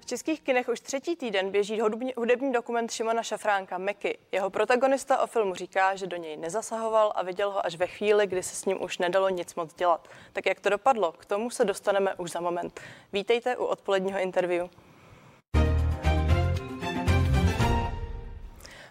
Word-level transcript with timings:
V 0.00 0.08
českých 0.08 0.40
kinech 0.40 0.68
už 0.68 0.80
třetí 0.80 1.16
týden 1.16 1.50
běží 1.50 1.80
hudební, 2.16 2.52
dokument 2.52 2.90
Šimona 2.90 3.22
Šafránka 3.22 3.78
Meky. 3.78 4.18
Jeho 4.32 4.50
protagonista 4.50 5.22
o 5.22 5.26
filmu 5.26 5.54
říká, 5.54 5.96
že 5.96 6.06
do 6.06 6.16
něj 6.16 6.36
nezasahoval 6.36 7.12
a 7.14 7.22
viděl 7.22 7.50
ho 7.50 7.66
až 7.66 7.76
ve 7.76 7.86
chvíli, 7.86 8.26
kdy 8.26 8.42
se 8.42 8.56
s 8.56 8.64
ním 8.64 8.82
už 8.82 8.98
nedalo 8.98 9.28
nic 9.28 9.54
moc 9.54 9.74
dělat. 9.74 10.08
Tak 10.32 10.46
jak 10.46 10.60
to 10.60 10.70
dopadlo, 10.70 11.12
k 11.12 11.24
tomu 11.24 11.50
se 11.50 11.64
dostaneme 11.64 12.14
už 12.14 12.30
za 12.30 12.40
moment. 12.40 12.80
Vítejte 13.12 13.56
u 13.56 13.64
odpoledního 13.64 14.18
interview. 14.18 14.66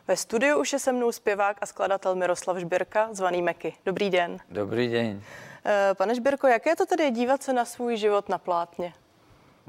Ve 0.07 0.17
studiu 0.17 0.59
už 0.59 0.73
je 0.73 0.79
se 0.79 0.91
mnou 0.91 1.11
zpěvák 1.11 1.57
a 1.61 1.65
skladatel 1.65 2.15
Miroslav 2.15 2.57
Žbirka, 2.57 3.09
zvaný 3.13 3.41
Meky. 3.41 3.73
Dobrý 3.85 4.09
den. 4.09 4.37
Dobrý 4.49 4.87
deň. 4.87 5.21
Eh, 5.65 5.93
Pane 5.97 6.15
Žbirko, 6.15 6.47
jaké 6.47 6.69
je 6.69 6.75
to 6.75 6.85
tedy 6.85 7.11
dívat 7.11 7.43
se 7.43 7.53
na 7.53 7.65
svůj 7.65 7.97
život 7.97 8.29
na 8.29 8.37
plátně? 8.37 8.93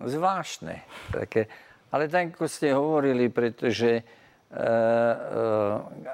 Zvláštne. 0.05 0.81
Také. 1.13 1.47
Ale 1.93 2.09
tak, 2.09 2.37
ako 2.37 2.49
ste 2.53 2.77
hovorili, 2.77 3.33
pretože 3.33 3.89
e, 3.89 4.03
e, 4.03 4.63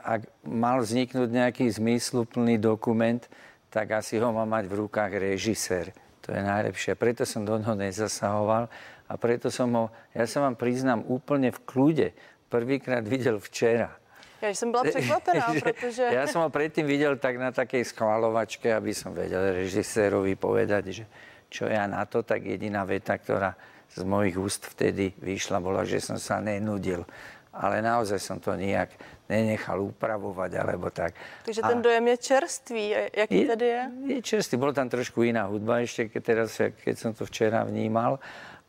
ak 0.06 0.22
mal 0.46 0.78
vzniknúť 0.86 1.26
nejaký 1.26 1.66
zmysluplný 1.66 2.62
dokument, 2.62 3.26
tak 3.74 3.90
asi 3.90 4.22
ho 4.22 4.30
má 4.30 4.46
mať 4.46 4.70
v 4.70 4.86
rukách 4.86 5.18
režisér. 5.18 5.90
To 6.22 6.30
je 6.30 6.38
najlepšie. 6.38 6.94
Preto 6.94 7.26
som 7.26 7.42
do 7.42 7.58
neho 7.58 7.74
nezasahoval 7.74 8.70
a 9.10 9.12
preto 9.18 9.50
som 9.50 9.74
ho, 9.74 9.84
ja 10.14 10.30
sa 10.30 10.46
vám 10.46 10.54
priznám, 10.54 11.02
úplne 11.10 11.50
v 11.50 11.58
kľude 11.66 12.08
prvýkrát 12.46 13.02
videl 13.02 13.42
včera. 13.42 13.98
Já 14.42 14.48
jsem 14.48 14.70
byla 14.70 14.82
překvapená, 14.84 15.46
Že 15.54 15.60
protože... 15.60 16.02
Ja 16.02 16.26
som 16.26 16.42
ho 16.42 16.50
predtým 16.50 16.82
videl 16.86 17.14
tak 17.16 17.38
na 17.38 17.54
takej 17.54 17.86
schvalovačke, 17.86 18.74
aby 18.74 18.90
som 18.90 19.14
vedel 19.14 19.54
režisérovi 19.54 20.34
povedať, 20.34 20.84
že 20.90 21.04
čo 21.46 21.70
ja 21.70 21.86
na 21.86 22.02
to, 22.10 22.26
tak 22.26 22.42
jediná 22.42 22.82
veta, 22.82 23.14
ktorá 23.14 23.54
z 23.92 24.02
mojich 24.02 24.34
úst 24.40 24.66
vtedy 24.66 25.12
vyšla, 25.20 25.60
bola, 25.62 25.86
že 25.86 26.02
som 26.02 26.18
sa 26.18 26.42
nenudil. 26.42 27.06
Ale 27.52 27.84
naozaj 27.84 28.16
som 28.16 28.40
to 28.40 28.56
nijak 28.56 28.96
nenechal 29.28 29.76
upravovať, 29.84 30.50
alebo 30.56 30.88
tak. 30.88 31.12
Takže 31.44 31.60
ten 31.60 31.78
dojem 31.84 32.04
je 32.08 32.16
čerstvý. 32.16 32.84
Jaký 33.12 33.36
Je- 33.36 33.48
tedy 33.52 33.66
je? 33.68 33.82
Je 34.08 34.20
čerstvý. 34.24 34.56
Bol 34.56 34.72
tam 34.72 34.88
trošku 34.88 35.20
iná 35.22 35.44
hudba 35.46 35.84
ešte, 35.84 36.08
keď 36.08 36.22
teraz, 36.24 36.56
keď 36.56 36.94
som 36.96 37.12
to 37.12 37.28
včera 37.28 37.60
vnímal. 37.68 38.16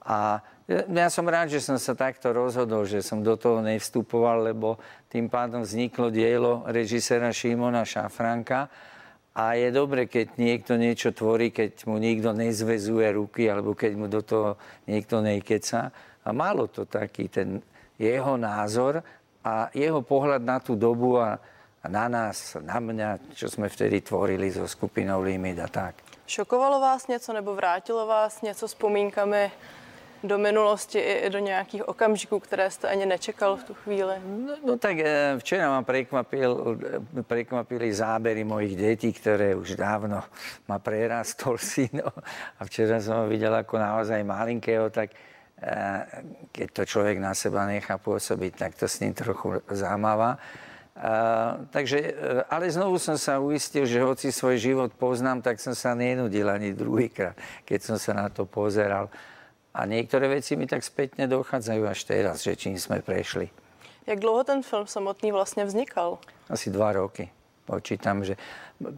A 0.05 0.43
ja 0.67 1.07
som 1.11 1.27
rád, 1.27 1.51
že 1.51 1.59
som 1.59 1.75
sa 1.75 1.91
takto 1.91 2.31
rozhodol, 2.31 2.87
že 2.87 3.03
som 3.03 3.19
do 3.19 3.35
toho 3.35 3.59
nevstupoval, 3.59 4.47
lebo 4.47 4.79
tým 5.11 5.27
pádom 5.27 5.63
vzniklo 5.63 6.07
dielo 6.07 6.63
režisera 6.67 7.35
Šimona 7.35 7.83
Šafranka. 7.83 8.71
A 9.33 9.57
je 9.57 9.73
dobre, 9.73 10.07
keď 10.07 10.37
niekto 10.37 10.77
niečo 10.77 11.11
tvorí, 11.11 11.49
keď 11.49 11.89
mu 11.89 11.97
nikto 11.97 12.31
nezvezuje 12.31 13.11
ruky, 13.11 13.49
alebo 13.49 13.73
keď 13.73 13.91
mu 13.97 14.05
do 14.07 14.21
toho 14.21 14.55
niekto 14.87 15.19
nejkeca. 15.19 15.91
A 16.23 16.29
malo 16.31 16.71
to 16.71 16.85
taký 16.85 17.27
ten 17.27 17.59
jeho 17.99 18.37
názor 18.37 19.03
a 19.43 19.67
jeho 19.75 19.99
pohľad 19.99 20.39
na 20.39 20.57
tú 20.63 20.79
dobu 20.79 21.19
a, 21.19 21.35
a 21.83 21.85
na 21.91 22.07
nás, 22.07 22.55
na 22.63 22.79
mňa, 22.79 23.35
čo 23.35 23.51
sme 23.51 23.67
vtedy 23.67 23.99
tvorili 23.99 24.47
so 24.47 24.63
skupinou 24.63 25.19
Limit 25.19 25.59
a 25.59 25.67
tak. 25.67 25.95
Šokovalo 26.27 26.79
vás 26.79 27.07
něco 27.07 27.33
nebo 27.33 27.55
vrátilo 27.55 28.07
vás 28.07 28.41
něco 28.41 28.67
s 28.67 28.73
pomínkami 28.73 29.51
do 30.23 30.37
minulosti 30.37 30.99
i 30.99 31.29
do 31.29 31.39
nějakých 31.39 31.87
okamžiků, 31.87 32.39
které 32.39 32.71
jste 32.71 32.87
ani 32.87 33.05
nečekal 33.05 33.57
v 33.57 33.63
tu 33.63 33.73
chvíli? 33.73 34.13
No, 34.25 34.55
no 34.65 34.77
tak 34.77 34.99
e, 34.99 35.35
včera 35.37 35.69
ma 35.69 35.81
prekvapil, 35.83 36.77
e, 37.19 37.23
prekvapili 37.23 37.93
zábery 37.93 38.43
mojich 38.43 38.75
detí, 38.79 39.13
ktoré 39.13 39.55
už 39.55 39.75
dávno 39.75 40.23
ma 40.67 40.79
prerastol 40.79 41.57
syn. 41.75 41.99
A 42.59 42.61
včera 42.65 43.03
som 43.03 43.23
ho 43.23 43.25
videl 43.27 43.51
ako 43.51 43.75
naozaj 43.77 44.23
malinkého, 44.23 44.89
tak 44.89 45.11
e, 45.11 45.17
keď 46.51 46.67
to 46.71 46.81
človek 46.87 47.19
na 47.19 47.35
seba 47.35 47.67
nechá 47.67 47.99
pôsobiť, 47.99 48.51
tak 48.55 48.71
to 48.79 48.87
s 48.87 49.03
ním 49.03 49.13
trochu 49.13 49.59
zamáva. 49.67 50.39
Uh, 50.93 51.65
takže, 51.73 52.13
ale 52.53 52.69
znovu 52.69 53.01
som 53.01 53.17
sa 53.17 53.41
uistil, 53.41 53.81
že 53.89 53.97
hoci 53.97 54.29
svoj 54.29 54.61
život 54.61 54.93
poznám, 54.93 55.41
tak 55.41 55.57
som 55.57 55.73
sa 55.73 55.97
nenudil 55.97 56.45
ani 56.45 56.69
druhýkrát, 56.69 57.33
keď 57.65 57.79
som 57.81 57.97
sa 57.97 58.13
na 58.13 58.29
to 58.29 58.45
pozeral. 58.45 59.09
A 59.73 59.89
niektoré 59.89 60.29
veci 60.29 60.53
mi 60.53 60.69
tak 60.69 60.85
spätne 60.85 61.25
dochádzajú 61.25 61.81
až 61.89 61.99
teraz, 62.05 62.45
že 62.45 62.53
čím 62.53 62.77
sme 62.77 63.01
prešli. 63.01 63.49
Jak 64.07 64.19
dlouho 64.19 64.43
ten 64.43 64.63
film 64.63 64.87
samotný 64.87 65.31
vlastně 65.31 65.65
vznikal? 65.65 66.19
Asi 66.49 66.69
dva 66.69 66.91
roky. 66.91 67.29
Počítam, 67.65 68.23
že 68.23 68.35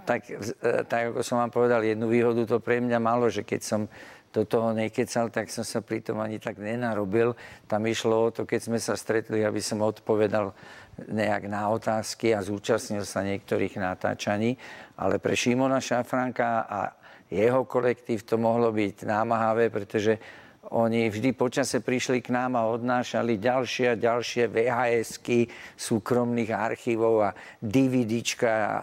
tak, 0.05 0.25
e, 0.29 0.83
tak 0.83 1.13
ako 1.13 1.21
som 1.23 1.37
vám 1.37 1.51
povedal, 1.53 1.83
jednu 1.85 2.09
výhodu 2.09 2.45
to 2.45 2.57
pre 2.59 2.81
mňa 2.81 2.97
malo, 2.97 3.29
že 3.29 3.45
keď 3.45 3.61
som 3.61 3.81
do 4.33 4.43
toho 4.43 4.73
nekecal, 4.73 5.29
tak 5.29 5.47
som 5.47 5.63
sa 5.63 5.79
pri 5.79 6.01
tom 6.01 6.19
ani 6.19 6.41
tak 6.41 6.57
nenarobil. 6.57 7.37
Tam 7.69 7.85
išlo 7.87 8.27
o 8.27 8.33
to, 8.33 8.43
keď 8.43 8.61
sme 8.67 8.79
sa 8.81 8.97
stretli, 8.99 9.45
aby 9.45 9.61
som 9.63 9.79
odpovedal 9.79 10.51
nejak 11.07 11.47
na 11.47 11.71
otázky 11.71 12.35
a 12.35 12.43
zúčastnil 12.43 13.07
sa 13.07 13.23
niektorých 13.23 13.79
natáčaní. 13.79 14.59
Ale 14.99 15.23
pre 15.23 15.37
Šimona 15.39 15.79
Šafranka 15.79 16.67
a 16.67 16.79
jeho 17.31 17.63
kolektív 17.63 18.27
to 18.27 18.35
mohlo 18.35 18.75
byť 18.75 19.07
námahavé, 19.07 19.71
pretože 19.71 20.19
oni 20.73 21.09
vždy 21.09 21.33
počase 21.37 21.83
prišli 21.83 22.25
k 22.25 22.33
nám 22.33 22.57
a 22.57 22.69
odnášali 22.69 23.37
ďalšie 23.37 23.93
a 23.93 23.99
ďalšie 23.99 24.49
VHSky 24.49 25.45
súkromných 25.77 26.49
archívov 26.49 27.13
a 27.21 27.29
DVDčka 27.61 28.49
a, 28.49 28.77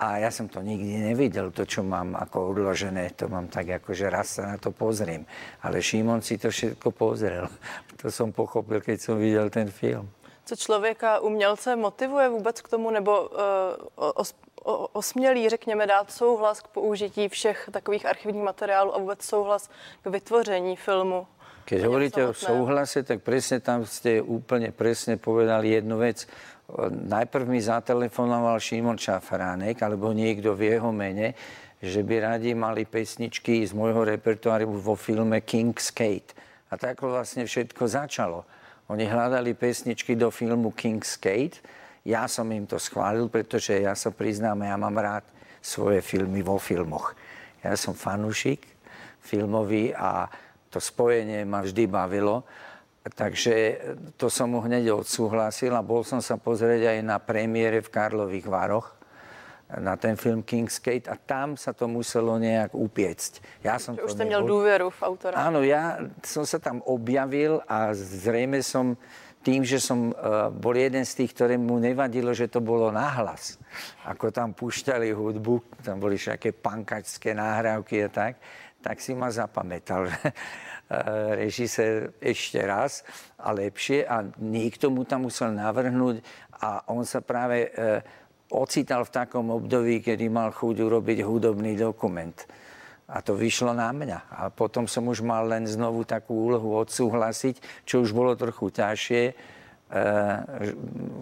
a 0.00 0.06
ja 0.20 0.28
som 0.28 0.52
to 0.52 0.60
nikdy 0.60 1.00
nevidel, 1.00 1.48
to, 1.48 1.64
čo 1.64 1.80
mám 1.80 2.12
ako 2.18 2.52
odložené, 2.52 3.16
to 3.16 3.30
mám 3.32 3.48
tak, 3.48 3.80
ako 3.80 3.96
že 3.96 4.12
raz 4.12 4.36
sa 4.36 4.52
na 4.52 4.56
to 4.60 4.68
pozriem. 4.74 5.24
Ale 5.64 5.80
Šimon 5.80 6.20
si 6.20 6.36
to 6.36 6.52
všetko 6.52 6.92
pozrel. 6.92 7.48
To 8.04 8.12
som 8.12 8.36
pochopil, 8.36 8.84
keď 8.84 9.00
som 9.00 9.16
videl 9.16 9.48
ten 9.48 9.72
film. 9.72 10.04
Co 10.44 10.56
člověka 10.56 11.18
umělce 11.18 11.76
motivuje 11.76 12.28
vůbec 12.28 12.60
k 12.60 12.68
tomu, 12.68 12.90
nebo 12.90 13.22
uh, 13.22 14.12
o, 14.64 14.88
osmělý, 14.92 15.48
řekněme, 15.48 15.86
dát 15.86 16.10
souhlas 16.10 16.60
k 16.60 16.68
použití 16.68 17.28
všech 17.28 17.68
takových 17.72 18.06
archivních 18.06 18.44
materiálů 18.44 18.94
a 18.94 18.98
vůbec 18.98 19.22
souhlas 19.22 19.70
k 20.02 20.06
vytvoření 20.06 20.76
filmu? 20.76 21.26
Keď 21.64 21.80
hovoríte 21.80 22.20
o 22.28 22.36
souhlase, 22.36 23.00
tak 23.08 23.24
presne 23.24 23.56
tam 23.56 23.88
ste 23.88 24.20
úplne 24.20 24.68
presne 24.68 25.16
povedali 25.16 25.72
jednu 25.72 25.96
vec. 25.96 26.28
Najprv 26.92 27.48
mi 27.48 27.56
zatelefonoval 27.56 28.60
Šimon 28.60 29.00
Čafránek, 29.00 29.80
alebo 29.80 30.12
niekto 30.12 30.52
v 30.52 30.76
jeho 30.76 30.92
mene, 30.92 31.32
že 31.80 32.04
by 32.04 32.20
radi 32.20 32.52
mali 32.52 32.84
pesničky 32.84 33.64
z 33.64 33.72
môjho 33.72 34.04
repertoáru 34.04 34.76
vo 34.76 34.92
filme 34.92 35.40
King's 35.40 35.88
Skate. 35.88 36.36
A 36.68 36.76
tak 36.76 37.00
vlastne 37.00 37.48
všetko 37.48 37.88
začalo. 37.88 38.44
Oni 38.92 39.08
hľadali 39.08 39.56
pesničky 39.56 40.20
do 40.20 40.28
filmu 40.28 40.68
King's 40.76 41.16
Skate. 41.16 41.64
Ja 42.04 42.28
som 42.28 42.52
im 42.52 42.68
to 42.68 42.76
schválil, 42.76 43.32
pretože 43.32 43.80
ja 43.80 43.96
sa 43.96 44.12
priznám, 44.12 44.60
ja 44.60 44.76
mám 44.76 44.92
rád 45.00 45.24
svoje 45.64 46.04
filmy 46.04 46.44
vo 46.44 46.60
filmoch. 46.60 47.16
Ja 47.64 47.72
som 47.80 47.96
fanúšik 47.96 48.60
filmový 49.24 49.96
a 49.96 50.28
to 50.68 50.76
spojenie 50.84 51.48
ma 51.48 51.64
vždy 51.64 51.88
bavilo. 51.88 52.44
Takže 53.04 53.80
to 54.20 54.28
som 54.28 54.52
mu 54.52 54.60
hneď 54.60 54.92
odsúhlasil 54.92 55.72
a 55.72 55.84
bol 55.84 56.04
som 56.04 56.20
sa 56.20 56.36
pozrieť 56.36 56.92
aj 56.92 56.98
na 57.04 57.16
premiére 57.20 57.80
v 57.80 57.88
Karlových 57.88 58.48
Varoch 58.48 58.96
na 59.80 59.96
ten 59.96 60.14
film 60.20 60.44
King's 60.44 60.76
a 61.08 61.16
tam 61.16 61.56
sa 61.56 61.72
to 61.72 61.88
muselo 61.88 62.36
nejak 62.36 62.76
upiecť. 62.76 63.64
Ja 63.64 63.80
som 63.80 63.96
už 63.96 64.12
měl 64.14 64.44
nebol- 64.44 64.48
důvěru 64.48 64.90
v 64.90 65.00
autora. 65.02 65.36
Áno, 65.40 65.64
ja 65.64 66.04
som 66.20 66.44
sa 66.44 66.60
tam 66.60 66.84
objavil 66.84 67.64
a 67.64 67.96
zrejme 67.96 68.60
som 68.60 68.96
tým, 69.44 69.60
že 69.60 69.76
som 69.76 70.08
uh, 70.08 70.48
bol 70.48 70.72
jeden 70.72 71.04
z 71.04 71.20
tých, 71.20 71.36
ktorému 71.36 71.76
nevadilo, 71.76 72.32
že 72.32 72.48
to 72.48 72.64
bolo 72.64 72.88
nahlas. 72.88 73.60
Ako 74.08 74.32
tam 74.32 74.56
púšťali 74.56 75.12
hudbu, 75.12 75.84
tam 75.84 76.00
boli 76.00 76.16
všaké 76.16 76.56
pankačské 76.56 77.36
náhrávky 77.36 78.00
a 78.00 78.08
tak, 78.08 78.40
tak 78.80 78.96
si 79.04 79.12
ma 79.12 79.28
zapamätal 79.28 80.08
uh, 80.08 80.16
režisér 81.44 82.16
ešte 82.24 82.64
raz 82.64 83.04
a 83.36 83.52
lepšie 83.52 84.08
a 84.08 84.24
niekto 84.40 84.88
mu 84.88 85.04
tam 85.04 85.28
musel 85.28 85.52
navrhnúť 85.52 86.24
a 86.64 86.88
on 86.88 87.04
sa 87.04 87.20
práve 87.20 87.68
uh, 87.68 88.00
ocital 88.48 89.04
v 89.04 89.12
takom 89.12 89.52
období, 89.52 90.00
kedy 90.00 90.32
mal 90.32 90.56
chuť 90.56 90.76
urobiť 90.80 91.20
hudobný 91.20 91.76
dokument. 91.76 92.36
A 93.04 93.20
to 93.20 93.36
vyšlo 93.36 93.76
na 93.76 93.92
mňa. 93.92 94.18
A 94.32 94.48
potom 94.48 94.88
som 94.88 95.04
už 95.04 95.20
mal 95.20 95.44
len 95.44 95.68
znovu 95.68 96.08
takú 96.08 96.48
úlohu 96.48 96.72
odsúhlasiť, 96.80 97.84
čo 97.84 98.00
už 98.00 98.16
bolo 98.16 98.32
trochu 98.32 98.72
ťažšie, 98.72 99.22
e, 99.28 99.32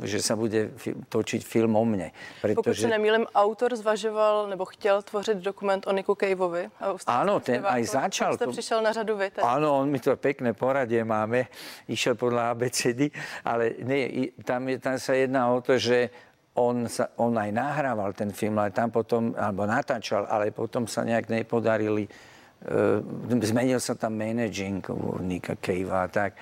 že 0.07 0.23
sa 0.23 0.39
bude 0.39 0.71
točiť 1.11 1.43
film 1.43 1.75
o 1.75 1.83
mne. 1.83 2.15
Pokud 2.55 2.71
se 2.79 2.87
nemýlim, 2.87 3.27
autor 3.35 3.77
zvažoval 3.77 4.47
nebo 4.49 4.65
chtěl 4.65 5.03
tvořit 5.03 5.39
dokument 5.43 5.87
o 5.87 5.93
Niku 5.93 6.15
Caveovi. 6.15 6.71
Áno, 7.07 7.41
ten 7.43 7.67
aj 7.67 7.83
začal. 7.85 8.35
Jste 8.35 8.45
To- 8.47 8.51
přišel 8.55 8.83
na 8.83 8.93
řadu 8.93 9.17
vy. 9.17 9.31
teď. 9.31 9.45
Áno, 9.45 9.83
on 9.83 9.91
mi 9.91 9.99
to 9.99 10.17
pekné 10.17 10.53
poradie 10.55 11.05
máme, 11.05 11.51
išiel 11.91 12.15
podľa 12.15 12.55
ABCD, 12.55 13.11
ale 13.45 13.75
nie, 13.83 14.31
tam, 14.47 14.69
je, 14.71 14.79
tam 14.79 14.99
sa 15.03 15.19
jedná 15.19 15.51
o 15.51 15.59
to, 15.61 15.79
že 15.79 16.11
on, 16.53 16.85
sa, 16.89 17.09
on 17.17 17.33
aj 17.33 17.49
nahrával 17.49 18.13
ten 18.13 18.29
film, 18.29 18.61
ale 18.61 18.77
tam 18.77 18.93
potom, 18.93 19.33
alebo 19.33 19.65
natáčal, 19.65 20.29
ale 20.29 20.53
potom 20.53 20.85
sa 20.85 21.01
nejak 21.01 21.33
nepodarili. 21.33 22.05
E, 22.05 23.41
zmenil 23.41 23.81
sa 23.81 23.97
tam 23.97 24.21
managing 24.21 24.85
Nika 25.25 25.57
Kejva 25.57 26.05
a 26.05 26.09
tak. 26.13 26.37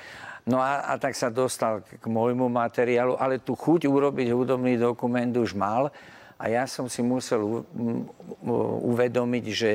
No 0.51 0.59
a, 0.59 0.83
a 0.91 0.99
tak 0.99 1.15
sa 1.15 1.31
dostal 1.31 1.87
k 1.87 2.05
môjmu 2.11 2.51
materiálu, 2.51 3.15
ale 3.15 3.39
tu 3.39 3.55
chuť 3.55 3.87
urobiť 3.87 4.35
hudobný 4.35 4.75
dokument 4.75 5.31
už 5.31 5.55
mal 5.55 5.95
a 6.41 6.45
ja 6.49 6.65
som 6.67 6.91
si 6.91 7.05
musel 7.05 7.45
u, 7.45 7.63
u, 7.71 8.55
uvedomiť, 8.91 9.45
že, 9.53 9.73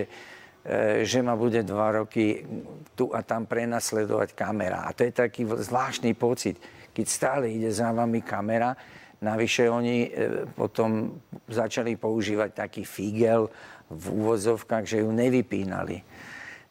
e, 0.65 1.05
že 1.07 1.23
ma 1.23 1.39
bude 1.39 1.63
dva 1.63 2.03
roky 2.03 2.43
tu 2.91 3.07
a 3.15 3.23
tam 3.23 3.47
prenasledovať 3.47 4.35
kamera. 4.35 4.83
A 4.83 4.91
to 4.91 5.07
je 5.07 5.15
taký 5.15 5.47
zvláštny 5.47 6.11
pocit, 6.17 6.59
keď 6.91 7.05
stále 7.07 7.55
ide 7.55 7.71
za 7.71 7.95
vami 7.95 8.19
kamera, 8.19 8.75
Navyše 9.25 9.65
oni 9.65 9.97
e, 10.05 10.09
potom 10.53 11.17
začali 11.49 11.97
používať 11.97 12.53
taký 12.53 12.85
figel 12.85 13.49
v 13.89 14.05
úvozovkách, 14.13 14.85
že 14.85 15.01
ju 15.01 15.09
nevypínali. 15.09 16.05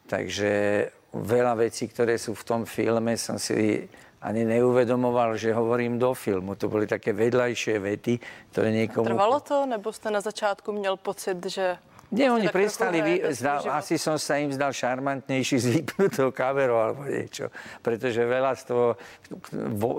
Takže 0.07 0.51
veľa 1.11 1.67
vecí, 1.67 1.91
ktoré 1.91 2.15
sú 2.15 2.31
v 2.31 2.43
tom 2.47 2.61
filme, 2.63 3.19
som 3.19 3.35
si 3.35 3.83
ani 4.25 4.41
neuvedomoval, 4.47 5.37
že 5.37 5.53
hovorím 5.53 5.99
do 5.99 6.15
filmu. 6.17 6.57
To 6.57 6.71
boli 6.71 6.89
také 6.89 7.13
vedľajšie 7.13 7.75
vety, 7.77 8.13
ktoré 8.51 8.73
niekomu... 8.73 9.05
Trvalo 9.05 9.39
to, 9.43 9.69
nebo 9.69 9.93
ste 9.93 10.09
na 10.09 10.21
začátku 10.21 10.71
měl 10.71 10.97
pocit, 10.97 11.37
že 11.45 11.77
nie, 12.13 12.29
oni 12.31 12.47
prestali, 12.53 13.01
vy, 13.01 13.33
zdal, 13.33 13.65
asi 13.73 13.97
som 13.97 14.21
sa 14.21 14.37
im 14.37 14.53
zdal 14.53 14.69
šarmantnejší 14.69 15.57
z 15.57 15.67
vypnutého 15.81 16.29
kameru 16.29 16.77
alebo 16.77 17.01
niečo. 17.09 17.49
Pretože 17.81 18.21
veľa 18.21 18.53
z 18.53 18.63
toho, 18.69 18.87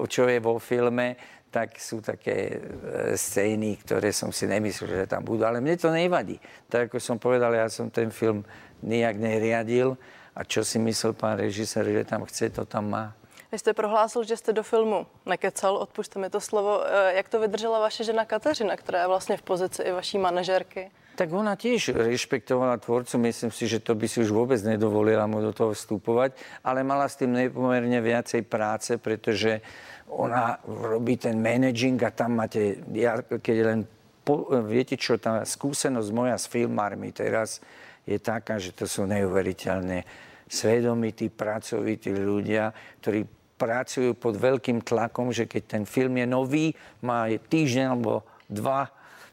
čo 0.06 0.31
je 0.31 0.38
vo 0.38 0.62
filme, 0.62 1.19
tak 1.51 1.79
sú 1.81 2.05
také 2.05 2.59
e, 2.59 3.17
scény, 3.17 3.81
ktoré 3.81 4.13
som 4.13 4.29
si 4.35 4.45
nemyslel, 4.45 5.07
že 5.07 5.11
tam 5.11 5.25
budú. 5.25 5.47
Ale 5.47 5.63
mne 5.63 5.79
to 5.79 5.89
nevadí. 5.89 6.37
Tak 6.69 6.93
ako 6.93 6.99
som 7.01 7.17
povedal, 7.17 7.55
ja 7.55 7.71
som 7.73 7.89
ten 7.89 8.11
film 8.11 8.45
nijak 8.83 9.17
neriadil 9.17 9.97
a 10.37 10.45
čo 10.45 10.61
si 10.61 10.77
myslel 10.77 11.17
pán 11.17 11.41
režisér, 11.41 11.89
že 11.89 12.05
tam 12.05 12.29
chce, 12.29 12.53
to 12.53 12.69
tam 12.69 12.93
má. 12.93 13.17
Vy 13.53 13.59
jste 13.59 13.73
prohlásil, 13.73 14.25
že 14.25 14.37
jste 14.37 14.53
do 14.53 14.63
filmu 14.63 15.07
nekecal, 15.27 15.77
odpušte 15.77 16.19
mi 16.19 16.31
to 16.31 16.41
slovo. 16.41 16.83
E, 16.85 17.15
jak 17.17 17.29
to 17.29 17.41
vydržela 17.41 17.79
vaše 17.79 18.05
žena 18.05 18.25
Kateřina, 18.25 18.77
která 18.77 19.01
je 19.01 19.07
vlastně 19.07 19.37
v 19.37 19.43
pozici 19.43 19.83
i 19.83 19.93
vaší 19.93 20.19
manažerky? 20.19 20.91
Tak 21.17 21.33
ona 21.33 21.57
tiež 21.57 21.97
rešpektovala 21.97 22.77
tvorcu, 22.77 23.17
myslím 23.25 23.49
si, 23.49 23.65
že 23.65 23.81
to 23.81 23.97
by 23.97 24.05
si 24.05 24.21
už 24.21 24.37
vôbec 24.37 24.61
nedovolila 24.61 25.25
mu 25.25 25.41
do 25.41 25.49
toho 25.49 25.73
vstupovať, 25.73 26.37
ale 26.61 26.85
mala 26.85 27.09
s 27.09 27.17
tým 27.17 27.33
nepomerne 27.33 27.97
viacej 28.05 28.45
práce, 28.45 29.01
pretože 29.01 29.65
ona 30.13 30.61
robí 30.69 31.17
ten 31.17 31.41
managing 31.41 31.97
a 32.05 32.13
tam 32.13 32.37
máte, 32.45 32.85
ja, 32.93 33.17
keď 33.25 33.57
len 33.65 33.81
po, 34.27 34.45
viete 34.69 35.01
čo, 35.01 35.17
tá 35.17 35.41
skúsenosť 35.41 36.09
moja 36.13 36.37
s 36.37 36.53
filmármi 36.53 37.17
teraz 37.17 37.65
je 38.05 38.21
taká, 38.21 38.61
že 38.61 38.77
to 38.77 38.85
sú 38.85 39.09
neuveriteľné 39.09 40.05
svedomití, 40.47 41.33
pracovití 41.33 42.12
ľudia, 42.12 42.71
ktorí 43.01 43.25
pracujú 43.57 44.12
pod 44.15 44.37
veľkým 44.37 44.85
tlakom, 44.85 45.33
že 45.33 45.49
keď 45.49 45.62
ten 45.65 45.85
film 45.89 46.21
je 46.21 46.27
nový, 46.29 46.67
má 47.03 47.27
týždeň 47.27 47.87
alebo 47.89 48.23
dva 48.47 48.87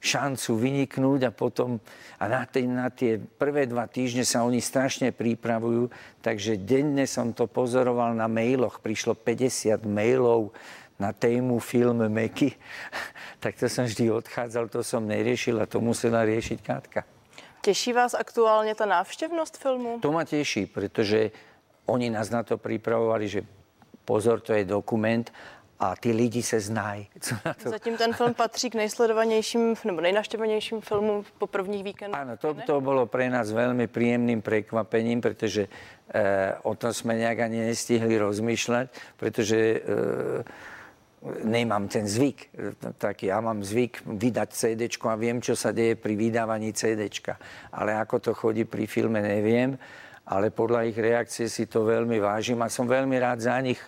šancu 0.03 0.59
vyniknúť 0.59 1.19
a 1.25 1.31
potom 1.31 1.79
a 2.19 2.27
na, 2.27 2.43
tie, 2.43 2.67
na 2.67 2.91
tie 2.91 3.15
prvé 3.15 3.63
dva 3.63 3.87
týždne 3.87 4.27
sa 4.27 4.43
oni 4.43 4.59
strašne 4.59 5.15
pripravujú, 5.15 5.87
takže 6.19 6.59
denne 6.59 7.07
som 7.07 7.31
to 7.31 7.47
pozoroval 7.47 8.11
na 8.11 8.27
mailoch, 8.27 8.83
prišlo 8.83 9.15
50 9.15 9.87
mailov 9.87 10.51
na 10.99 11.15
tému 11.15 11.63
film 11.63 12.03
Meky, 12.11 12.51
tak 13.43 13.55
to 13.55 13.71
som 13.71 13.87
vždy 13.87 14.11
odchádzal, 14.11 14.67
to 14.67 14.83
som 14.83 15.07
neriešil 15.07 15.63
a 15.63 15.65
to 15.65 15.79
musela 15.79 16.27
riešiť 16.27 16.59
Katka. 16.59 17.07
Teší 17.63 17.95
vás 17.95 18.11
aktuálne 18.11 18.75
tá 18.75 18.83
návštevnosť 18.83 19.55
filmu? 19.55 20.03
To 20.03 20.11
ma 20.11 20.27
teší, 20.27 20.67
pretože 20.67 21.31
oni 21.87 22.11
nás 22.11 22.27
na 22.27 22.43
to 22.43 22.59
pripravovali, 22.59 23.25
že 23.31 23.41
pozor, 24.03 24.43
to 24.43 24.51
je 24.51 24.67
dokument 24.67 25.23
a 25.79 25.95
ty 25.95 26.11
lidi 26.11 26.43
se 26.43 26.59
znají. 26.59 27.07
Zatím 27.65 27.97
ten 27.97 28.13
film 28.13 28.33
patří 28.33 28.69
k 28.69 28.75
nejsledovanějším 28.75 29.75
nebo 29.85 30.01
nejnaštěvanějším 30.01 30.81
filmům 30.81 31.25
po 31.37 31.47
prvních 31.47 31.83
víkendech. 31.83 32.21
Áno, 32.21 32.37
to, 32.37 32.55
to 32.65 32.81
bolo 32.81 33.05
pre 33.09 33.27
nás 33.27 33.49
veľmi 33.51 33.89
príjemným 33.89 34.39
prekvapením, 34.39 35.19
pretože 35.19 35.67
e, 35.67 35.69
o 36.63 36.77
tom 36.77 36.93
sme 36.93 37.17
nejak 37.17 37.39
ani 37.49 37.67
nestihli 37.67 38.15
rozmýšľať, 38.21 38.85
pretože 39.17 39.59
e, 39.59 39.77
nemám 41.43 41.87
ten 41.87 42.07
zvyk. 42.07 42.51
Tak 42.99 43.23
ja 43.23 43.39
mám 43.39 43.63
zvyk 43.63 44.03
vydať 44.07 44.49
CD 44.51 44.81
a 44.87 45.15
viem, 45.15 45.39
čo 45.39 45.55
sa 45.55 45.71
deje 45.71 45.95
pri 45.95 46.15
vydávaní 46.15 46.75
CD. 46.75 47.07
Ale 47.71 47.95
ako 47.95 48.19
to 48.19 48.31
chodí 48.35 48.67
pri 48.67 48.85
filme, 48.87 49.23
neviem. 49.23 49.79
Ale 50.23 50.55
podľa 50.55 50.87
ich 50.87 50.95
reakcie 50.95 51.51
si 51.51 51.67
to 51.67 51.83
veľmi 51.83 52.15
vážim 52.23 52.59
a 52.63 52.71
som 52.71 52.87
veľmi 52.87 53.19
rád 53.19 53.43
za 53.43 53.59
nich, 53.59 53.79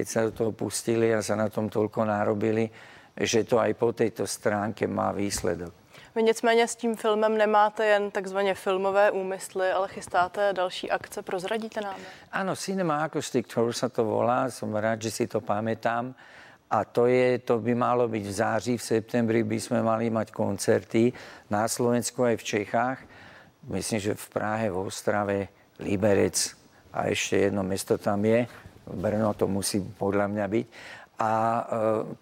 keď 0.00 0.08
sa 0.08 0.24
do 0.24 0.32
toho 0.32 0.52
pustili 0.56 1.12
a 1.12 1.20
sa 1.20 1.36
na 1.36 1.52
tom 1.52 1.68
toľko 1.68 2.08
nárobili, 2.08 2.72
že 3.12 3.44
to 3.44 3.60
aj 3.60 3.76
po 3.76 3.92
tejto 3.92 4.24
stránke 4.24 4.88
má 4.88 5.12
výsledok. 5.12 5.76
Vy 6.16 6.22
nicméně 6.22 6.68
s 6.68 6.76
tím 6.76 6.96
filmem 6.96 7.38
nemáte 7.38 7.86
jen 7.86 8.10
takzvaně 8.10 8.54
filmové 8.54 9.10
úmysly, 9.10 9.70
ale 9.70 9.88
chystáte 9.88 10.52
další 10.52 10.90
akce. 10.90 11.22
Prozradíte 11.22 11.80
nám? 11.80 11.94
Áno, 12.32 12.56
Cinema 12.56 13.04
Acoustic 13.04 13.46
Tour 13.46 13.70
sa 13.70 13.86
to 13.86 14.02
volá. 14.02 14.50
Som 14.50 14.74
rád, 14.74 14.98
že 15.06 15.10
si 15.10 15.24
to 15.30 15.38
pamätám. 15.38 16.10
A 16.66 16.82
to, 16.82 17.06
je, 17.06 17.38
to 17.38 17.62
by 17.62 17.74
malo 17.78 18.08
byť 18.08 18.24
v 18.26 18.32
září, 18.32 18.74
v 18.78 18.82
septembri 18.82 19.46
by 19.46 19.58
sme 19.60 19.82
mali 19.86 20.10
mať 20.10 20.34
koncerty 20.34 21.12
na 21.46 21.68
Slovensku 21.68 22.26
aj 22.26 22.42
v 22.42 22.46
Čechách. 22.58 22.98
Myslím, 23.70 24.00
že 24.00 24.18
v 24.18 24.26
Prahe, 24.34 24.66
v 24.66 24.82
Ostrave, 24.82 25.38
Liberec 25.78 26.58
a 26.90 27.06
ešte 27.06 27.38
jedno 27.38 27.62
mesto 27.62 27.94
tam 27.98 28.24
je. 28.26 28.50
Brno 28.86 29.34
to 29.36 29.50
musí 29.50 29.82
podľa 29.82 30.30
mňa 30.30 30.46
byť. 30.48 30.66
A 31.20 31.32
e, 31.32 31.62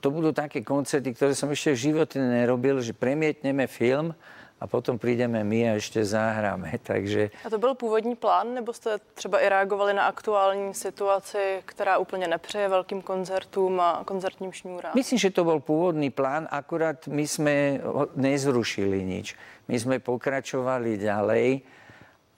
to 0.02 0.10
budú 0.10 0.34
také 0.34 0.66
koncerty, 0.66 1.14
ktoré 1.14 1.30
som 1.34 1.46
ešte 1.54 1.70
v 1.74 1.82
živote 1.90 2.18
nerobil, 2.18 2.82
že 2.82 2.90
premietneme 2.90 3.70
film 3.70 4.10
a 4.58 4.66
potom 4.66 4.98
prídeme 4.98 5.38
my 5.46 5.70
a 5.70 5.72
ešte 5.78 6.02
zahráme. 6.02 6.74
Takže... 6.90 7.30
A 7.46 7.50
to 7.50 7.58
byl 7.58 7.74
původní 7.74 8.16
plán, 8.16 8.54
nebo 8.54 8.72
jste 8.72 8.98
třeba 9.14 9.38
i 9.38 9.48
reagovali 9.48 9.94
na 9.94 10.06
aktuální 10.06 10.74
situaci, 10.74 11.62
která 11.64 11.98
úplně 11.98 12.28
nepřeje 12.28 12.68
velkým 12.68 13.02
koncertům 13.02 13.80
a 13.80 14.02
koncertním 14.04 14.52
šňůrám? 14.52 14.92
Myslím, 14.94 15.18
že 15.18 15.30
to 15.30 15.44
bol 15.46 15.62
pôvodný 15.62 16.10
plán, 16.10 16.50
akurát 16.50 17.06
my 17.06 17.22
sme 17.22 17.78
nezrušili 18.18 19.06
nič. 19.06 19.38
My 19.70 19.78
sme 19.78 20.02
pokračovali 20.02 20.98
ďalej 20.98 21.62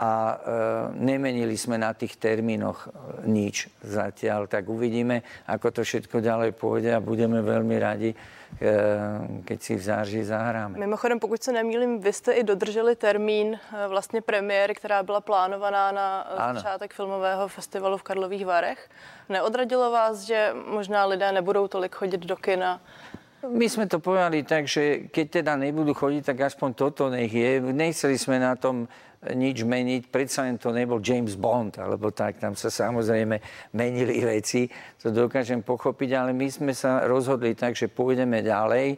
a 0.00 0.12
e, 0.32 0.36
nemenili 0.96 1.60
sme 1.60 1.76
na 1.76 1.92
tých 1.92 2.16
termínoch 2.16 2.88
e, 2.88 3.28
nič 3.28 3.68
zatiaľ. 3.84 4.48
Tak 4.48 4.64
uvidíme, 4.64 5.20
ako 5.44 5.68
to 5.76 5.80
všetko 5.84 6.24
ďalej 6.24 6.56
pôjde 6.56 6.96
a 6.96 7.04
budeme 7.04 7.44
veľmi 7.44 7.76
radi, 7.76 8.16
e, 8.16 8.16
keď 9.44 9.58
si 9.60 9.76
v 9.76 9.82
září 9.84 10.24
zahráme. 10.24 10.80
Mimochodem, 10.80 11.20
pokud 11.20 11.42
se 11.42 11.52
nemýlím, 11.52 12.00
vy 12.00 12.12
jste 12.12 12.32
i 12.32 12.42
dodrželi 12.44 12.96
termín 12.96 13.54
e, 13.54 13.88
vlastně 13.88 14.20
premiéry, 14.20 14.74
která 14.74 15.02
byla 15.02 15.20
plánovaná 15.20 15.92
na 15.92 16.20
ano. 16.20 16.54
začátek 16.54 16.94
filmového 16.94 17.48
festivalu 17.48 17.96
v 17.98 18.02
Karlových 18.02 18.46
Varech. 18.46 18.88
Neodradilo 19.28 19.90
vás, 19.90 20.24
že 20.24 20.56
možná 20.66 21.04
lidé 21.04 21.32
nebudou 21.32 21.68
tolik 21.68 21.94
chodit 21.94 22.20
do 22.20 22.36
kina? 22.36 22.80
My 23.40 23.72
sme 23.72 23.88
to 23.88 24.04
povedali 24.04 24.44
tak, 24.44 24.68
že 24.68 25.08
keď 25.08 25.40
teda 25.40 25.56
nebudú 25.56 25.96
chodiť, 25.96 26.28
tak 26.28 26.52
aspoň 26.52 26.76
toto 26.76 27.08
nech 27.08 27.32
je. 27.32 27.56
Nechceli 27.72 28.20
sme 28.20 28.36
na 28.36 28.52
tom 28.52 28.84
nič 29.28 29.68
meniť. 29.68 30.08
Predsa 30.08 30.48
len 30.48 30.56
to 30.56 30.72
nebol 30.72 30.96
James 31.02 31.36
Bond, 31.36 31.76
alebo 31.76 32.08
tak, 32.08 32.40
tam 32.40 32.56
sa 32.56 32.72
samozrejme 32.72 33.36
menili 33.76 34.24
veci, 34.24 34.64
to 34.96 35.12
dokážem 35.12 35.60
pochopiť, 35.60 36.10
ale 36.16 36.30
my 36.32 36.48
sme 36.48 36.72
sa 36.72 37.04
rozhodli 37.04 37.52
tak, 37.52 37.76
že 37.76 37.92
pôjdeme 37.92 38.40
ďalej 38.40 38.96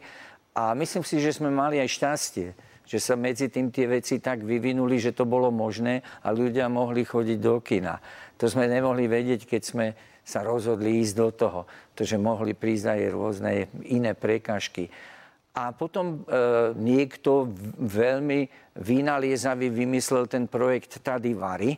a 0.55 0.71
myslím 0.79 1.03
si, 1.03 1.19
že 1.19 1.35
sme 1.35 1.51
mali 1.51 1.83
aj 1.83 1.89
šťastie 1.91 2.49
že 2.83 2.99
sa 2.99 3.15
medzi 3.15 3.47
tým 3.47 3.71
tie 3.71 3.87
veci 3.87 4.19
tak 4.19 4.43
vyvinuli, 4.43 4.99
že 4.99 5.15
to 5.15 5.23
bolo 5.23 5.49
možné 5.49 6.03
a 6.23 6.35
ľudia 6.35 6.67
mohli 6.67 7.07
chodiť 7.07 7.39
do 7.39 7.63
kina. 7.63 7.95
To 8.35 8.45
sme 8.51 8.67
nemohli 8.67 9.07
vedieť, 9.07 9.47
keď 9.47 9.61
sme 9.63 9.85
sa 10.23 10.43
rozhodli 10.43 11.03
ísť 11.03 11.15
do 11.15 11.29
toho, 11.31 11.61
pretože 11.91 12.19
mohli 12.19 12.55
prísť 12.55 12.95
aj 12.95 13.01
rôzne 13.11 13.51
iné 13.87 14.11
prekažky. 14.15 14.87
A 15.53 15.69
potom 15.69 16.25
e, 16.25 16.73
niekto 16.81 17.45
veľmi 17.77 18.49
vynaliezavý 18.81 19.69
vymyslel 19.69 20.25
ten 20.25 20.49
projekt 20.49 20.97
Vary, 21.37 21.77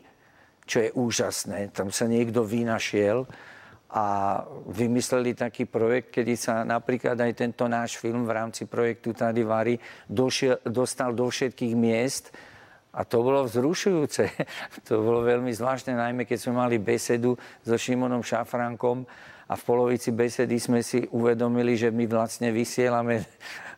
čo 0.64 0.80
je 0.80 0.90
úžasné. 0.96 1.76
Tam 1.76 1.92
sa 1.92 2.08
niekto 2.08 2.40
vynašiel 2.40 3.28
a 3.92 4.40
vymysleli 4.72 5.36
taký 5.36 5.68
projekt, 5.68 6.08
kedy 6.08 6.34
sa 6.34 6.64
napríklad 6.64 7.20
aj 7.20 7.32
tento 7.36 7.68
náš 7.68 8.00
film 8.00 8.24
v 8.24 8.34
rámci 8.34 8.64
projektu 8.64 9.12
Vary 9.44 9.76
došiel, 10.08 10.58
dostal 10.64 11.12
do 11.12 11.28
všetkých 11.28 11.74
miest 11.76 12.32
a 12.96 13.04
to 13.04 13.20
bolo 13.20 13.44
vzrušujúce. 13.44 14.24
to 14.88 15.04
bolo 15.04 15.20
veľmi 15.20 15.52
zvláštne, 15.52 15.92
najmä 15.92 16.24
keď 16.24 16.48
sme 16.48 16.64
mali 16.64 16.80
besedu 16.80 17.36
so 17.60 17.76
Šimonom 17.76 18.24
Šafrankom 18.24 19.04
A 19.46 19.54
v 19.54 19.62
polovici 19.62 20.10
besedy 20.10 20.58
sme 20.58 20.82
si 20.82 21.06
uvedomili, 21.14 21.78
že 21.78 21.94
my 21.94 22.04
vlastne 22.10 22.50
vysielame 22.50 23.22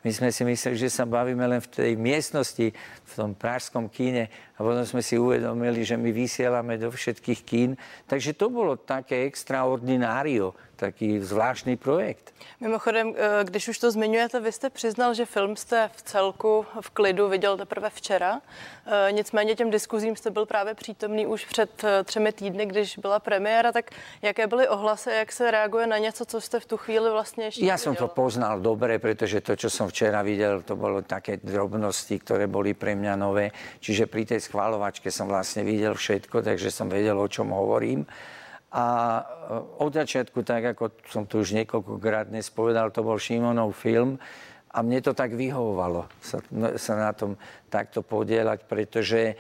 my 0.07 0.15
sme 0.15 0.31
si 0.31 0.47
mysleli, 0.47 0.79
že 0.79 0.95
sa 0.95 1.03
bavíme 1.03 1.43
len 1.43 1.59
v 1.59 1.69
tej 1.69 1.93
miestnosti, 1.99 2.71
v 3.03 3.13
tom 3.19 3.35
pražskom 3.35 3.91
kíne 3.91 4.31
a 4.55 4.59
potom 4.63 4.87
sme 4.87 5.03
si 5.03 5.19
uvedomili, 5.19 5.83
že 5.83 5.99
my 5.99 6.15
vysielame 6.15 6.79
do 6.79 6.95
všetkých 6.95 7.41
kín. 7.43 7.75
Takže 8.07 8.39
to 8.39 8.47
bolo 8.47 8.79
také 8.79 9.27
extraordinário 9.27 10.55
taký 10.79 11.21
zvláštní 11.21 11.77
projekt. 11.77 12.31
Mimochodem, 12.61 13.15
eh, 13.17 13.45
když 13.45 13.69
už 13.69 13.79
to 13.79 13.91
zmiňujete, 13.91 14.41
vy 14.41 14.53
jste 14.53 14.71
přiznal, 14.71 15.15
že 15.15 15.27
film 15.27 15.57
jste 15.57 15.91
v 15.97 16.03
celku 16.03 16.67
v 16.81 16.91
klidu 16.91 17.29
viděl 17.29 17.57
teprve 17.57 17.91
včera. 17.91 18.41
Eh, 18.87 19.13
nicméně 19.13 19.55
těm 19.55 19.71
diskuzím 19.71 20.17
jste 20.17 20.31
byl 20.31 20.47
právě 20.47 20.75
přítomný 20.75 21.27
už 21.27 21.45
před 21.45 21.85
eh, 21.85 22.05
třemi 22.05 22.33
týdny, 22.33 22.67
když 22.67 22.99
byla 22.99 23.19
premiéra. 23.19 23.73
Tak 23.73 23.91
jaké 24.23 24.47
byly 24.47 24.69
ohlasy, 24.69 25.11
jak 25.11 25.33
se 25.33 25.51
reaguje 25.59 25.87
na 25.87 25.99
něco, 25.99 26.25
co 26.25 26.41
jste 26.41 26.61
v 26.61 26.67
tu 26.67 26.77
chvíli 26.77 27.11
vlastně 27.11 27.45
ještě 27.45 27.67
Ja 27.67 27.79
som 27.79 27.99
to 27.99 28.09
poznal 28.09 28.61
dobre, 28.63 28.99
pretože 29.03 29.43
to, 29.43 29.59
čo 29.59 29.67
som 29.71 29.91
včera 29.91 30.23
videl, 30.23 30.63
to 30.63 30.79
bolo 30.79 31.03
také 31.03 31.43
drobnosti, 31.43 32.15
ktoré 32.23 32.47
boli 32.47 32.79
pre 32.79 32.95
mňa 32.95 33.15
nové. 33.19 33.51
Čiže 33.83 34.07
pri 34.07 34.23
tej 34.25 34.41
schválovačke 34.47 35.11
som 35.11 35.27
vlastne 35.27 35.67
videl 35.67 35.99
všetko, 35.99 36.47
takže 36.47 36.71
som 36.71 36.87
vedel, 36.87 37.19
o 37.19 37.27
čom 37.27 37.51
hovorím. 37.51 38.07
A 38.71 38.85
e, 39.19 39.23
od 39.83 39.91
začiatku, 39.91 40.47
tak 40.47 40.79
ako 40.79 40.85
som 41.11 41.27
tu 41.27 41.43
už 41.43 41.57
niekoľkokrát 41.59 42.31
dnes 42.31 42.47
povedal, 42.55 42.95
to 42.95 43.03
bol 43.03 43.19
Šimonov 43.19 43.75
film 43.75 44.21
a 44.71 44.79
mne 44.85 45.01
to 45.03 45.17
tak 45.17 45.35
vyhovovalo 45.35 46.07
sa, 46.21 46.39
sa 46.77 46.95
na 46.95 47.13
tom 47.17 47.35
takto 47.73 48.05
podielať, 48.05 48.69
pretože 48.69 49.21
e, 49.33 49.35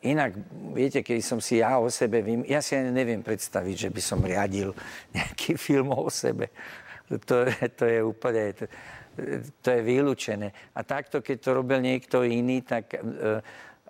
inak, 0.00 0.32
viete, 0.72 1.04
keď 1.04 1.18
som 1.20 1.40
si 1.44 1.60
ja 1.60 1.76
o 1.76 1.92
sebe, 1.92 2.24
vym... 2.24 2.42
ja 2.48 2.64
si 2.64 2.72
ani 2.72 2.88
neviem 2.88 3.20
predstaviť, 3.20 3.88
že 3.88 3.90
by 3.92 4.00
som 4.00 4.20
riadil 4.24 4.72
nejaký 5.16 5.60
film 5.60 5.92
o 5.92 6.08
sebe. 6.08 6.48
To, 7.06 7.46
to 7.50 7.84
je 7.86 8.00
úplne, 8.02 8.50
to, 8.56 8.64
to 9.62 9.68
je 9.70 9.80
vylúčené. 9.84 10.50
A 10.74 10.82
takto, 10.82 11.22
keď 11.22 11.36
to 11.38 11.50
robil 11.54 11.78
niekto 11.78 12.26
iný, 12.26 12.66
tak 12.66 12.98
e, 12.98 13.00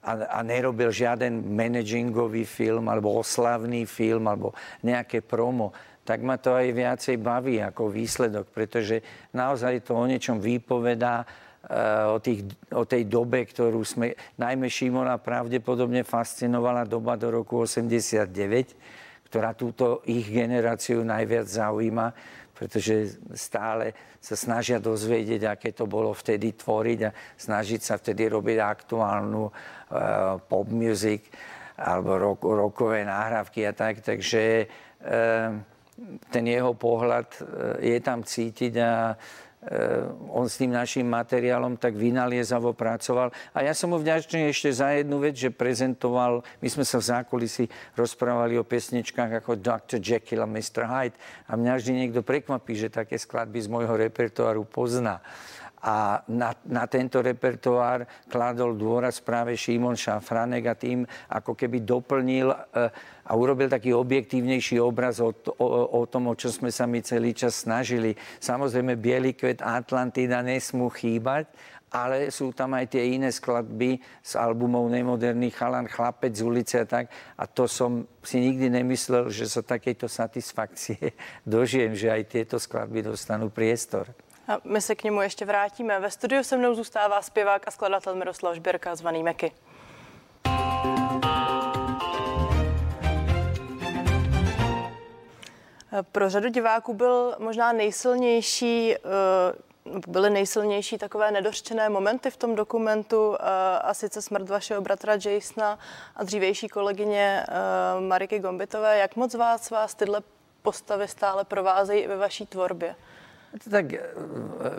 a, 0.06 0.12
a 0.36 0.38
nerobil 0.46 0.94
žiaden 0.94 1.42
managingový 1.42 2.46
film 2.46 2.86
alebo 2.86 3.18
oslavný 3.18 3.82
film 3.90 4.30
alebo 4.30 4.54
nejaké 4.86 5.24
promo, 5.26 5.74
tak 6.06 6.22
ma 6.22 6.38
to 6.38 6.54
aj 6.54 6.70
viacej 6.70 7.16
baví 7.18 7.58
ako 7.58 7.90
výsledok, 7.90 8.46
pretože 8.54 9.02
naozaj 9.34 9.82
to 9.82 9.98
o 9.98 10.06
niečom 10.06 10.38
vypovedá, 10.38 11.26
eh, 11.26 11.28
o, 11.66 12.18
tých, 12.23 12.46
o 12.70 12.87
tej 12.87 13.11
dobe, 13.11 13.42
ktorú 13.42 13.82
sme, 13.82 14.14
najmä 14.38 14.70
Šimona 14.70 15.18
pravdepodobne 15.18 16.06
fascinovala 16.06 16.87
doba 16.87 17.18
do 17.18 17.35
roku 17.35 17.66
89, 17.66 19.26
ktorá 19.26 19.52
túto 19.58 20.06
ich 20.06 20.30
generáciu 20.30 21.02
najviac 21.02 21.46
zaujíma, 21.50 22.06
pretože 22.54 23.20
stále 23.37 23.92
sa 24.23 24.38
snažia 24.38 24.80
dozvedieť, 24.80 25.42
aké 25.58 25.70
to 25.76 25.85
bolo 25.85 26.14
vtedy 26.16 26.56
tvoriť 26.56 26.99
a 27.04 27.11
snažiť 27.37 27.80
sa 27.82 27.94
vtedy 28.00 28.32
robiť 28.32 28.58
aktuálnu 28.62 29.44
uh, 29.44 29.52
pop 30.40 30.66
music 30.73 31.28
alebo 31.76 32.16
rock, 32.16 32.40
rockové 32.49 33.04
náhrávky 33.04 33.68
a 33.68 33.76
tak. 33.76 34.00
Takže 34.00 34.64
uh, 34.64 35.52
ten 36.32 36.44
jeho 36.49 36.73
pohľad 36.73 37.28
uh, 37.38 37.44
je 37.85 37.99
tam 38.00 38.25
cítiť 38.25 38.73
a 38.80 38.90
Eh, 39.12 39.45
on 40.30 40.46
s 40.46 40.62
tým 40.62 40.70
našim 40.70 41.06
materiálom 41.11 41.75
tak 41.75 41.99
vynaliezavo 41.99 42.70
pracoval. 42.70 43.35
A 43.50 43.66
ja 43.66 43.75
som 43.75 43.90
mu 43.90 43.99
vďačný 43.99 44.46
ešte 44.46 44.70
za 44.70 44.94
jednu 44.94 45.18
vec, 45.18 45.35
že 45.35 45.50
prezentoval, 45.50 46.46
my 46.62 46.68
sme 46.70 46.87
sa 46.87 47.02
v 47.02 47.08
zákulisi 47.11 47.64
rozprávali 47.99 48.54
o 48.54 48.64
pesničkách 48.64 49.42
ako 49.42 49.58
Dr. 49.58 49.99
Jekyll 49.99 50.46
a 50.46 50.49
Mr. 50.49 50.87
Hyde 50.87 51.18
a 51.50 51.52
mňa 51.58 51.73
vždy 51.82 51.92
niekto 51.92 52.20
prekvapí, 52.23 52.78
že 52.78 52.94
také 52.94 53.18
skladby 53.18 53.58
z 53.58 53.68
môjho 53.73 53.99
repertoáru 53.99 54.62
pozná. 54.62 55.18
A 55.85 56.25
na, 56.33 56.56
na 56.64 56.88
tento 56.88 57.21
repertoár 57.21 58.09
kladol 58.33 58.75
dôraz 58.75 59.21
práve 59.21 59.54
Šimon 59.54 59.95
Šafranek 59.95 60.64
a 60.66 60.75
tým 60.75 61.04
ako 61.28 61.52
keby 61.52 61.85
doplnil 61.85 62.49
e, 62.49 62.56
a 63.26 63.33
urobil 63.35 63.68
taký 63.68 63.92
objektívnejší 63.92 64.80
obraz 64.80 65.21
o, 65.21 65.35
o, 65.59 65.66
o 66.00 66.02
tom, 66.09 66.30
o 66.30 66.35
čo 66.35 66.49
sme 66.49 66.73
sa 66.73 66.88
my 66.88 67.02
celý 67.02 67.37
čas 67.37 67.66
snažili. 67.66 68.16
Samozrejme, 68.40 68.97
Bielý 68.97 69.37
kvet 69.37 69.61
Atlantida 69.61 70.40
nesmú 70.40 70.88
chýbať, 70.88 71.50
ale 71.90 72.35
sú 72.35 72.50
tam 72.50 72.75
aj 72.75 72.99
tie 72.99 73.14
iné 73.14 73.30
skladby 73.30 74.02
z 74.21 74.33
albumov 74.37 74.90
Nemoderný 74.90 75.54
chalan, 75.54 75.87
Chlapec 75.87 76.35
z 76.35 76.42
ulice 76.42 76.83
a 76.83 76.87
tak. 76.87 77.09
A 77.38 77.47
to 77.47 77.71
som 77.71 78.04
si 78.26 78.42
nikdy 78.42 78.68
nemyslel, 78.68 79.30
že 79.30 79.47
sa 79.47 79.62
takejto 79.62 80.11
satisfakcie 80.11 81.14
dožijem, 81.47 81.95
že 81.95 82.11
aj 82.11 82.23
tieto 82.26 82.56
skladby 82.59 83.06
dostanú 83.06 83.49
priestor. 83.49 84.11
A 84.48 84.60
my 84.64 84.80
se 84.80 84.94
k 84.94 85.04
němu 85.04 85.22
ještě 85.22 85.44
vrátíme. 85.44 86.00
Ve 86.00 86.10
studiu 86.10 86.42
se 86.42 86.56
mnou 86.56 86.74
zůstává 86.74 87.22
zpěvák 87.22 87.68
a 87.68 87.70
skladatel 87.70 88.14
Miroslav 88.14 88.54
Žběrka, 88.54 88.96
zvaný 88.96 89.22
Meky. 89.22 89.52
Pro 96.12 96.30
řadu 96.30 96.48
diváků 96.48 96.94
byl 96.94 97.36
možná 97.38 97.72
nejsilnější 97.72 98.94
eh, 98.94 98.98
byly 100.08 100.30
nejsilnější 100.30 100.98
takové 100.98 101.30
nedořčené 101.30 101.88
momenty 101.88 102.30
v 102.30 102.36
tom 102.36 102.54
dokumentu 102.54 103.34
eh, 103.34 103.44
a 103.78 103.94
sice 103.94 104.22
smrt 104.22 104.48
vašeho 104.48 104.80
bratra 104.80 105.12
Jasona 105.24 105.78
a 106.16 106.24
dřívější 106.24 106.68
kolegyně 106.68 107.46
eh, 107.48 108.00
Mariky 108.00 108.38
Gombitové. 108.38 108.98
Jak 108.98 109.16
moc 109.16 109.34
vás, 109.34 109.70
vás 109.70 109.94
tyhle 109.94 110.22
postavy 110.62 111.08
stále 111.08 111.44
provázejí 111.44 112.06
ve 112.06 112.16
vaší 112.16 112.46
tvorbě? 112.46 112.94
Tak 113.56 113.86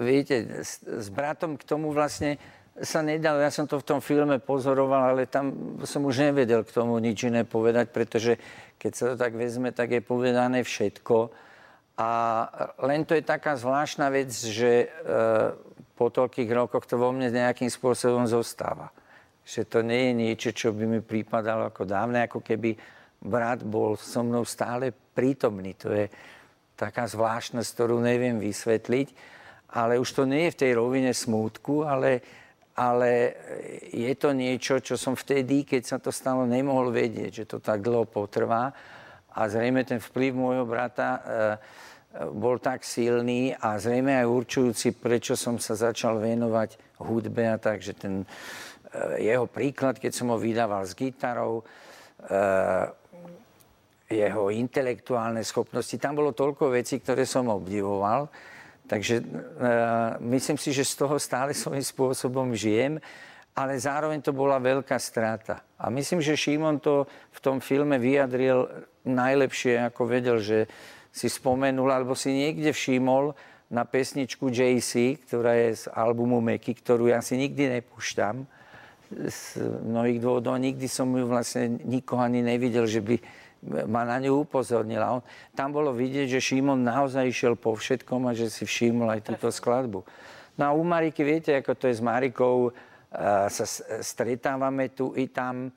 viete, 0.03 0.63
s, 0.63 0.83
s 0.83 1.07
bratom 1.09 1.57
k 1.57 1.63
tomu 1.65 1.95
vlastne 1.95 2.37
sa 2.77 3.01
nedal, 3.01 3.41
ja 3.41 3.49
som 3.49 3.65
to 3.65 3.81
v 3.81 3.87
tom 3.87 3.99
filme 4.05 4.37
pozoroval, 4.37 5.17
ale 5.17 5.25
tam 5.25 5.79
som 5.81 6.05
už 6.05 6.29
nevedel 6.29 6.61
k 6.61 6.73
tomu 6.77 7.01
nič 7.01 7.25
iné 7.25 7.41
povedať, 7.41 7.89
pretože 7.89 8.37
keď 8.77 8.91
sa 8.93 9.03
to 9.13 9.15
tak 9.17 9.33
vezme, 9.33 9.73
tak 9.73 9.97
je 9.97 10.01
povedané 10.05 10.61
všetko. 10.61 11.33
A 11.97 12.09
len 12.85 13.01
to 13.09 13.17
je 13.17 13.25
taká 13.25 13.57
zvláštna 13.57 14.13
vec, 14.13 14.29
že 14.29 14.85
e, 14.85 14.87
po 15.97 16.13
toľkých 16.13 16.49
rokoch 16.53 16.85
to 16.85 17.01
vo 17.01 17.09
mne 17.09 17.33
nejakým 17.33 17.73
spôsobom 17.73 18.29
zostáva. 18.29 18.93
Že 19.41 19.61
to 19.65 19.79
nie 19.81 20.01
je 20.05 20.13
niečo, 20.13 20.49
čo 20.53 20.69
by 20.69 20.85
mi 20.85 21.01
prípadalo 21.01 21.73
ako 21.73 21.89
dávne, 21.89 22.29
ako 22.29 22.45
keby 22.45 22.77
brat 23.17 23.65
bol 23.65 23.97
so 23.97 24.21
mnou 24.21 24.45
stále 24.45 24.93
prítomný. 24.93 25.73
To 25.81 25.89
je 25.89 26.05
taká 26.77 27.09
zvláštnosť, 27.09 27.69
ktorú 27.73 27.97
neviem 27.99 28.37
vysvetliť. 28.37 29.35
Ale 29.73 29.99
už 29.99 30.09
to 30.13 30.23
nie 30.23 30.47
je 30.47 30.53
v 30.55 30.59
tej 30.63 30.71
rovine 30.79 31.11
smútku, 31.11 31.83
ale 31.83 32.23
ale 32.77 33.33
je 33.89 34.13
to 34.13 34.37
niečo, 34.37 34.77
čo 34.77 35.01
som 35.01 35.17
vtedy, 35.17 35.65
keď 35.65 35.81
sa 35.81 35.97
to 35.97 36.13
stalo, 36.13 36.45
nemohol 36.45 36.93
vedieť, 36.93 37.41
že 37.41 37.49
to 37.49 37.57
tak 37.57 37.81
dlho 37.81 38.05
potrvá. 38.05 38.69
A 39.33 39.41
zrejme 39.49 39.81
ten 39.81 39.97
vplyv 39.97 40.37
môjho 40.37 40.65
brata 40.69 41.09
e, 41.17 41.21
bol 42.37 42.61
tak 42.61 42.85
silný 42.85 43.57
a 43.57 43.81
zrejme 43.81 44.21
aj 44.21 44.29
určujúci, 44.29 44.93
prečo 44.93 45.33
som 45.33 45.57
sa 45.57 45.73
začal 45.73 46.21
venovať 46.21 47.01
hudbe 47.01 47.49
a 47.49 47.57
tak, 47.57 47.81
že 47.81 47.97
ten 47.97 48.21
e, 48.21 48.25
jeho 49.25 49.49
príklad, 49.49 49.97
keď 49.97 50.13
som 50.13 50.29
ho 50.29 50.37
vydával 50.37 50.85
s 50.85 50.93
gitarou, 50.93 51.61
e, 51.61 51.63
jeho 54.07 54.49
intelektuálne 54.49 55.43
schopnosti, 55.43 55.99
tam 55.99 56.15
bolo 56.15 56.31
toľko 56.31 56.71
vecí, 56.71 57.03
ktoré 57.03 57.27
som 57.27 57.51
obdivoval, 57.51 58.31
Takže 58.87 59.19
uh, 59.19 60.15
myslím 60.31 60.55
si, 60.55 60.71
že 60.71 60.87
z 60.87 61.03
toho 61.03 61.19
stále 61.19 61.51
svojím 61.51 61.83
spôsobom 61.83 62.55
žijem, 62.55 63.03
ale 63.51 63.75
zároveň 63.75 64.23
to 64.23 64.31
bola 64.31 64.63
veľká 64.63 64.95
strata. 64.95 65.59
A 65.75 65.91
myslím, 65.91 66.23
že 66.23 66.39
Šimon 66.39 66.79
to 66.79 67.03
v 67.35 67.39
tom 67.43 67.59
filme 67.59 67.99
vyjadril 67.99 68.63
najlepšie, 69.03 69.91
ako 69.91 70.01
vedel, 70.07 70.37
že 70.39 70.71
si 71.11 71.27
spomenul, 71.27 71.89
alebo 71.91 72.15
si 72.15 72.31
niekde 72.31 72.71
všimol 72.71 73.33
na 73.67 73.83
pesničku 73.83 74.47
JC, 74.47 75.19
ktorá 75.27 75.57
je 75.57 75.83
z 75.83 75.83
albumu 75.91 76.39
Meky, 76.39 76.77
ktorú 76.77 77.11
ja 77.11 77.19
si 77.19 77.35
nikdy 77.35 77.81
nepúšťam. 77.81 78.45
Z 79.09 79.57
mnohých 79.83 80.21
dôvodov 80.21 80.61
nikdy 80.61 80.85
som 80.85 81.09
ju 81.11 81.25
vlastne 81.25 81.81
nikoho 81.81 82.21
ani 82.21 82.45
nevidel, 82.45 82.85
že 82.85 83.01
by 83.01 83.17
ma 83.65 84.05
na 84.05 84.21
ňu 84.21 84.45
upozornila. 84.45 85.17
On, 85.17 85.21
tam 85.57 85.73
bolo 85.73 85.89
vidieť, 85.91 86.37
že 86.37 86.39
Šimon 86.39 86.85
naozaj 86.85 87.25
išiel 87.25 87.57
po 87.57 87.73
všetkom 87.73 88.29
a 88.29 88.37
že 88.37 88.53
si 88.53 88.63
všimol 88.63 89.09
aj 89.17 89.21
túto 89.33 89.49
skladbu. 89.49 90.05
No 90.57 90.63
a 90.65 90.71
u 90.73 90.81
Mariky, 90.81 91.21
viete, 91.21 91.53
ako 91.53 91.73
to 91.77 91.85
je 91.89 91.97
s 91.97 92.01
Marikou, 92.01 92.69
uh, 92.69 93.45
sa 93.49 93.65
stretávame 94.01 94.89
tu 94.93 95.13
i 95.13 95.29
tam. 95.29 95.69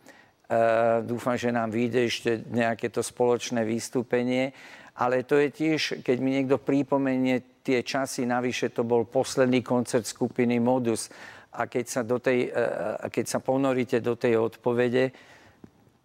Uh, 0.51 1.05
dúfam, 1.05 1.37
že 1.37 1.53
nám 1.53 1.71
vyjde 1.71 2.01
ešte 2.09 2.31
nejaké 2.49 2.89
to 2.89 3.05
spoločné 3.05 3.63
vystúpenie. 3.65 4.53
Ale 4.97 5.25
to 5.25 5.41
je 5.41 5.49
tiež, 5.49 5.81
keď 6.05 6.17
mi 6.21 6.37
niekto 6.37 6.61
prípomenie 6.61 7.61
tie 7.65 7.81
časy, 7.81 8.29
navyše 8.29 8.73
to 8.73 8.85
bol 8.85 9.09
posledný 9.09 9.65
koncert 9.65 10.05
skupiny 10.05 10.61
Modus. 10.61 11.09
A 11.57 11.69
keď 11.69 11.85
sa, 11.87 12.01
do 12.05 12.21
tej, 12.21 12.49
uh, 12.49 13.05
keď 13.09 13.25
sa 13.25 13.39
ponoríte 13.41 14.01
do 14.01 14.17
tej 14.17 14.41
odpovede, 14.41 15.13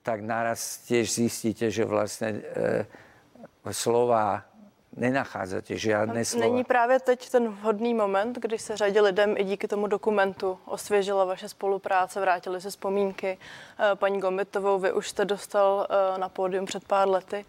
tak 0.06 0.22
naraz 0.22 0.86
tiež 0.86 1.10
zistíte, 1.10 1.74
že 1.74 1.82
vlastne 1.82 2.30
e, 2.38 3.74
slova 3.74 4.46
nenachádzate 4.96 5.76
žiadne 5.76 6.24
slova. 6.26 6.46
Není 6.46 6.64
právě 6.64 7.00
teď 7.00 7.30
ten 7.30 7.48
vhodný 7.48 7.94
moment, 7.94 8.38
kdy 8.38 8.58
se 8.60 8.78
řadě 8.78 9.02
lidem 9.02 9.36
i 9.38 9.44
díky 9.44 9.68
tomu 9.68 9.88
dokumentu 9.88 10.60
osvěžila 10.66 11.26
vaše 11.26 11.50
spolupráce, 11.50 12.22
vrátily 12.22 12.62
se 12.62 12.70
vzpomínky. 12.70 13.38
Eh, 13.80 13.96
paní 13.96 14.20
Gomitovou, 14.20 14.80
vy 14.80 14.92
už 14.94 15.10
jste 15.10 15.26
dostal 15.26 15.88
eh, 15.90 16.18
na 16.18 16.30
pódium 16.30 16.66
před 16.66 16.88
pár 16.88 17.10
lety. 17.10 17.46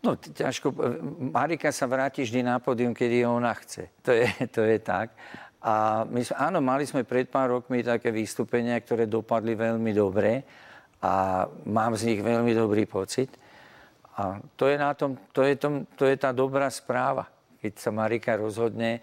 No, 0.00 0.16
ťažko. 0.16 0.72
Marika 1.20 1.68
sa 1.68 1.84
vráti 1.84 2.24
vždy 2.24 2.40
na 2.40 2.56
pódium, 2.56 2.96
kedy 2.96 3.20
ona 3.28 3.52
chce. 3.52 3.92
To 4.00 4.16
je, 4.16 4.32
to 4.54 4.64
je 4.64 4.80
tak. 4.80 5.12
A 5.60 6.08
my 6.08 6.24
sme, 6.24 6.36
áno, 6.40 6.64
mali 6.64 6.88
sme 6.88 7.04
pred 7.04 7.28
pár 7.28 7.52
rokmi 7.52 7.84
také 7.84 8.08
vystúpenia, 8.08 8.80
ktoré 8.80 9.04
dopadli 9.04 9.52
veľmi 9.52 9.92
dobre 9.92 10.40
a 11.00 11.46
mám 11.64 11.96
z 11.96 12.12
nich 12.12 12.20
veľmi 12.20 12.52
dobrý 12.52 12.84
pocit. 12.84 13.32
A 14.20 14.36
to 14.56 14.68
je, 14.68 14.76
na 14.76 14.92
tom, 14.92 15.16
to 15.32 15.40
je, 15.40 15.56
tom, 15.56 15.88
to 15.96 16.04
je 16.04 16.16
tá 16.20 16.28
dobrá 16.28 16.68
správa, 16.68 17.24
keď 17.64 17.72
sa 17.80 17.90
Marika 17.90 18.36
rozhodne 18.36 19.00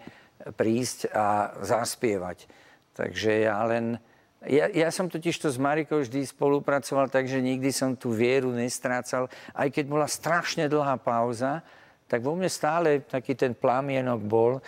prísť 0.54 1.10
a 1.10 1.58
zaspievať. 1.62 2.46
Takže 2.94 3.46
ja 3.46 3.58
len... 3.66 3.98
Ja, 4.46 4.70
ja 4.70 4.94
som 4.94 5.10
totiž 5.10 5.34
to 5.42 5.50
s 5.50 5.58
Marikou 5.58 5.98
vždy 5.98 6.22
spolupracoval, 6.22 7.10
takže 7.10 7.42
nikdy 7.42 7.74
som 7.74 7.98
tú 7.98 8.14
vieru 8.14 8.54
nestrácal. 8.54 9.26
Aj 9.50 9.66
keď 9.66 9.84
bola 9.90 10.06
strašne 10.06 10.70
dlhá 10.70 10.94
pauza, 11.02 11.66
tak 12.06 12.22
vo 12.22 12.38
mne 12.38 12.46
stále 12.46 13.02
taký 13.02 13.34
ten 13.34 13.50
plamienok 13.50 14.22
bol, 14.22 14.62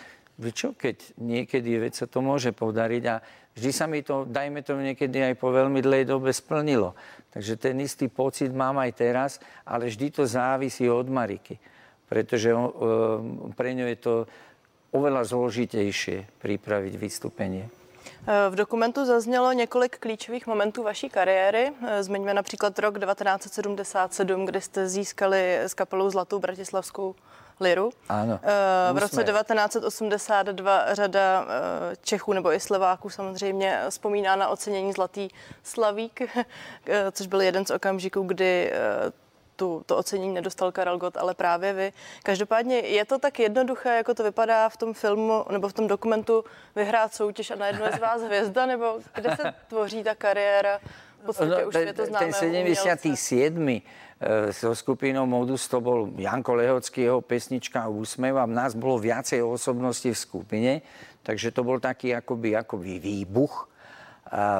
čo 0.51 0.73
keď 0.73 1.19
niekedy 1.19 1.77
veď 1.77 1.93
sa 1.93 2.05
to 2.07 2.23
môže 2.23 2.55
podariť 2.55 3.03
a 3.09 3.19
vždy 3.57 3.71
sa 3.71 3.85
mi 3.85 4.01
to, 4.01 4.23
dajme 4.25 4.63
to 4.63 4.79
niekedy 4.79 5.21
aj 5.21 5.35
po 5.37 5.51
veľmi 5.51 5.83
dlhej 5.83 6.05
dobe 6.07 6.31
splnilo. 6.31 6.95
Takže 7.31 7.59
ten 7.59 7.79
istý 7.79 8.11
pocit 8.11 8.51
mám 8.51 8.79
aj 8.79 8.91
teraz, 8.95 9.31
ale 9.63 9.87
vždy 9.87 10.07
to 10.11 10.23
závisí 10.27 10.87
od 10.87 11.07
Mariky, 11.07 11.59
pretože 12.07 12.51
uh, 12.51 12.67
pre 13.55 13.71
ňu 13.75 13.85
je 13.91 13.97
to 13.99 14.13
oveľa 14.91 15.23
zložitejšie 15.23 16.43
pripraviť 16.43 16.93
vystúpenie. 16.99 17.80
E, 18.27 18.49
v 18.49 18.55
dokumentu 18.55 19.05
zaznělo 19.05 19.51
několik 19.51 19.99
klíčových 19.99 20.47
momentů 20.47 20.83
vaší 20.83 21.09
kariéry. 21.09 21.71
E, 21.87 22.03
zmiňme 22.03 22.33
například 22.33 22.79
rok 22.79 22.99
1977, 22.99 24.45
kdy 24.45 24.61
jste 24.61 24.89
získali 24.89 25.59
s 25.59 25.73
kapelou 25.73 26.09
Zlatou 26.09 26.39
Bratislavskou 26.39 27.15
liru. 27.61 27.89
Ano. 28.09 28.39
V 28.93 28.97
roce 28.97 29.23
1982 29.23 30.95
řada 30.95 31.45
eh, 31.47 31.95
Čechů 32.01 32.33
nebo 32.33 32.53
i 32.53 32.59
Slováků 32.59 33.09
samozřejmě 33.09 33.81
vzpomíná 33.89 34.35
na 34.35 34.47
ocenění 34.47 34.93
Zlatý 34.93 35.29
Slavík, 35.63 36.21
eh, 36.85 37.11
což 37.11 37.27
byl 37.27 37.41
jeden 37.41 37.65
z 37.65 37.71
okamžiků, 37.71 38.23
kdy 38.23 38.71
eh, 38.73 39.11
tu, 39.55 39.83
to 39.85 39.97
ocenění 39.97 40.33
nedostal 40.33 40.71
Karel 40.71 40.97
Gott, 40.97 41.17
ale 41.17 41.33
právě 41.33 41.73
vy. 41.73 41.93
Každopádně 42.23 42.77
je 42.77 43.05
to 43.05 43.19
tak 43.19 43.39
jednoduché, 43.39 43.95
jako 43.95 44.13
to 44.13 44.23
vypadá 44.23 44.69
v 44.69 44.77
tom 44.77 44.93
filmu 44.93 45.45
nebo 45.51 45.67
v 45.67 45.73
tom 45.73 45.87
dokumentu 45.87 46.43
vyhrát 46.75 47.13
soutěž 47.13 47.51
a 47.51 47.55
najednou 47.55 47.85
je 47.85 47.91
z 47.91 47.99
vás 47.99 48.21
hvězda, 48.21 48.65
nebo 48.65 48.99
kde 49.15 49.35
se 49.35 49.53
tvoří 49.67 50.03
ta 50.03 50.15
kariéra? 50.15 50.79
V 51.21 51.25
podstatě 51.25 51.61
no, 51.61 51.67
už 51.67 51.73
ten 52.19 52.33
77 52.33 53.81
so 54.49 54.75
skupinou 54.75 55.25
Modus 55.25 55.67
to 55.67 55.81
bol 55.81 56.09
Janko 56.17 56.53
Lehocký, 56.53 57.01
jeho 57.01 57.21
pesnička 57.21 57.87
Úsmev 57.87 58.35
a 58.35 58.45
nás 58.45 58.73
bolo 58.73 58.97
viacej 58.97 59.41
osobností 59.45 60.13
v 60.13 60.17
skupine, 60.17 60.81
takže 61.23 61.51
to 61.53 61.63
bol 61.63 61.79
taký 61.79 62.15
akoby, 62.15 62.57
akoby 62.57 62.99
výbuch 62.99 63.70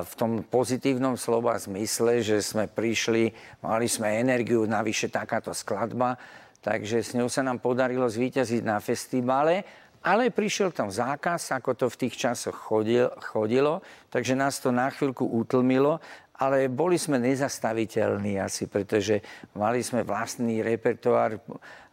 v 0.03 0.13
tom 0.19 0.43
pozitívnom 0.43 1.15
slova 1.15 1.55
zmysle, 1.55 2.19
že 2.19 2.43
sme 2.43 2.67
prišli, 2.67 3.31
mali 3.63 3.87
sme 3.87 4.19
energiu, 4.19 4.67
navyše 4.67 5.07
takáto 5.07 5.55
skladba, 5.55 6.19
takže 6.59 6.99
s 6.99 7.15
ňou 7.15 7.31
sa 7.31 7.39
nám 7.39 7.63
podarilo 7.63 8.03
zvíťaziť 8.03 8.61
na 8.67 8.83
festivale, 8.83 9.63
ale 10.03 10.33
prišiel 10.33 10.75
tam 10.75 10.91
zákaz, 10.91 11.55
ako 11.55 11.71
to 11.77 11.85
v 11.87 11.99
tých 12.03 12.19
časoch 12.19 12.57
chodil, 12.57 13.07
chodilo, 13.23 13.79
takže 14.11 14.35
nás 14.35 14.59
to 14.59 14.75
na 14.75 14.91
chvíľku 14.91 15.23
utlmilo 15.23 16.03
ale 16.41 16.73
boli 16.73 16.97
sme 16.97 17.21
nezastaviteľní 17.21 18.41
asi, 18.41 18.65
pretože 18.65 19.21
mali 19.53 19.85
sme 19.85 20.01
vlastný 20.01 20.65
repertoár 20.65 21.37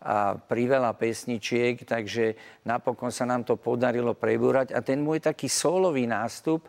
a 0.01 0.41
priveľa 0.41 0.97
pesničiek, 0.97 1.85
takže 1.85 2.33
napokon 2.65 3.13
sa 3.13 3.29
nám 3.29 3.45
to 3.45 3.61
podarilo 3.61 4.17
prebúrať. 4.17 4.73
A 4.73 4.81
ten 4.81 5.05
môj 5.05 5.21
taký 5.21 5.53
solový 5.53 6.09
nástup, 6.09 6.65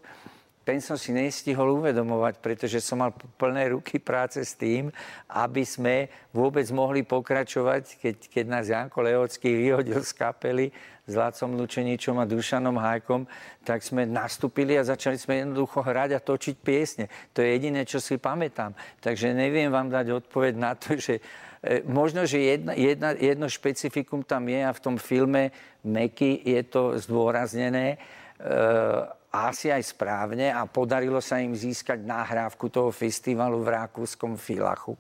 ten 0.69 0.85
som 0.85 1.01
si 1.01 1.09
nestihol 1.09 1.81
uvedomovať, 1.81 2.45
pretože 2.45 2.77
som 2.77 3.01
mal 3.01 3.09
plné 3.41 3.73
ruky 3.73 3.97
práce 3.97 4.37
s 4.37 4.53
tým, 4.53 4.93
aby 5.25 5.65
sme 5.65 6.13
vôbec 6.29 6.69
mohli 6.69 7.01
pokračovať, 7.01 7.97
keď, 7.97 8.15
keď 8.29 8.45
nás 8.45 8.69
Janko 8.69 9.01
Leocký 9.01 9.49
vyhodil 9.49 9.97
z 10.05 10.13
kapely 10.13 10.69
s 11.09 11.17
Lácom 11.17 11.57
Lučeničom 11.57 12.21
a 12.21 12.29
Dušanom 12.29 12.77
Hájkom, 12.77 13.25
tak 13.65 13.81
sme 13.81 14.05
nastúpili 14.05 14.77
a 14.77 14.85
začali 14.85 15.17
sme 15.17 15.41
jednoducho 15.41 15.81
hrať 15.81 16.13
a 16.13 16.21
točiť 16.21 16.55
piesne. 16.61 17.09
To 17.33 17.41
je 17.41 17.49
jediné, 17.49 17.81
čo 17.89 17.97
si 17.97 18.21
pamätám. 18.21 18.77
Takže 19.01 19.33
neviem 19.33 19.73
vám 19.73 19.89
dať 19.89 20.21
odpoveď 20.21 20.53
na 20.53 20.77
to, 20.77 21.01
že 21.01 21.17
e, 21.65 21.81
možno, 21.89 22.29
že 22.29 22.45
jedna, 22.45 22.77
jedna, 22.77 23.17
jedno 23.17 23.49
špecifikum 23.49 24.21
tam 24.21 24.45
je 24.45 24.61
a 24.61 24.69
v 24.69 24.83
tom 24.85 25.01
filme 25.01 25.49
Meky 25.81 26.45
je 26.45 26.61
to 26.61 26.93
zdôraznené. 27.01 27.97
E, 28.37 29.17
asi 29.29 29.69
aj 29.69 29.83
správne 29.85 30.49
a 30.49 30.65
podarilo 30.65 31.21
sa 31.21 31.37
im 31.37 31.53
získať 31.53 32.01
nahrávku 32.01 32.67
toho 32.69 32.89
festivalu 32.89 33.61
v 33.61 33.69
Rakúskom 33.77 34.35
Filachu 34.35 34.97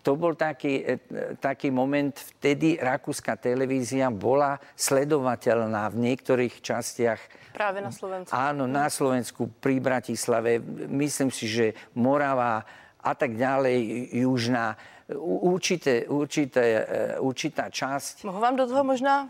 to 0.00 0.16
bol 0.16 0.32
taký, 0.32 0.80
e, 0.80 0.96
taký 1.36 1.68
moment, 1.68 2.14
vtedy 2.14 2.80
rakúska 2.80 3.36
televízia 3.36 4.08
bola 4.08 4.56
sledovateľná 4.72 5.92
v 5.92 5.96
niektorých 6.10 6.64
častiach. 6.64 7.20
Práve 7.52 7.84
na 7.84 7.92
Slovensku. 7.92 8.32
Áno, 8.32 8.64
na 8.64 8.88
Slovensku, 8.88 9.50
pri 9.60 9.82
Bratislave. 9.82 10.62
Myslím 10.88 11.28
si, 11.28 11.44
že 11.50 11.76
Morava 11.92 12.64
a 13.00 13.12
tak 13.12 13.36
ďalej, 13.36 13.76
Južná 14.24 14.76
určité, 15.18 16.06
určité, 16.06 16.86
e, 16.88 17.18
určitá 17.18 17.70
časť. 17.70 18.24
Mohu 18.24 18.40
vám 18.40 18.56
do 18.56 18.66
toho 18.66 18.84
možná 18.84 19.22
uh, 19.22 19.28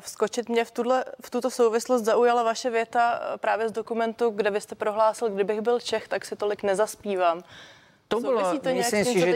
vskočit? 0.00 0.48
Mě 0.48 0.64
v, 0.64 0.70
tuhle, 0.70 1.04
v 1.20 1.30
tuto 1.30 1.50
souvislost 1.50 2.04
zaujala 2.04 2.42
vaše 2.42 2.70
věta 2.70 3.20
právě 3.40 3.68
z 3.68 3.72
dokumentu, 3.72 4.30
kde 4.30 4.50
vy 4.50 4.60
jste 4.60 4.74
prohlásil, 4.74 5.30
kdybych 5.30 5.60
byl 5.60 5.80
Čech, 5.80 6.08
tak 6.08 6.24
si 6.24 6.36
tolik 6.36 6.62
nezaspívám 6.62 7.42
to 8.12 8.20
bolo, 8.20 8.40
to 8.60 8.68
myslím 8.76 9.04
si, 9.08 9.16
že, 9.16 9.30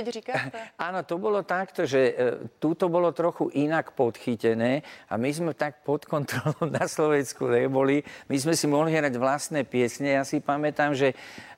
áno, 0.76 1.00
to 1.08 1.16
bolo 1.16 1.40
takto, 1.40 1.88
že 1.88 2.12
e, 2.12 2.14
tu 2.60 2.76
to 2.76 2.92
bolo 2.92 3.08
trochu 3.16 3.48
inak 3.56 3.96
podchytené 3.96 4.84
a 5.08 5.16
my 5.16 5.30
sme 5.32 5.52
tak 5.56 5.80
pod 5.80 6.04
kontrolou 6.04 6.68
na 6.76 6.84
Slovensku 6.84 7.48
neboli. 7.48 8.04
My 8.28 8.36
sme 8.36 8.52
si 8.52 8.68
mohli 8.68 8.92
hrať 8.92 9.16
vlastné 9.16 9.64
piesne. 9.64 10.20
Ja 10.20 10.28
si 10.28 10.44
pamätám, 10.44 10.92
že 10.92 11.16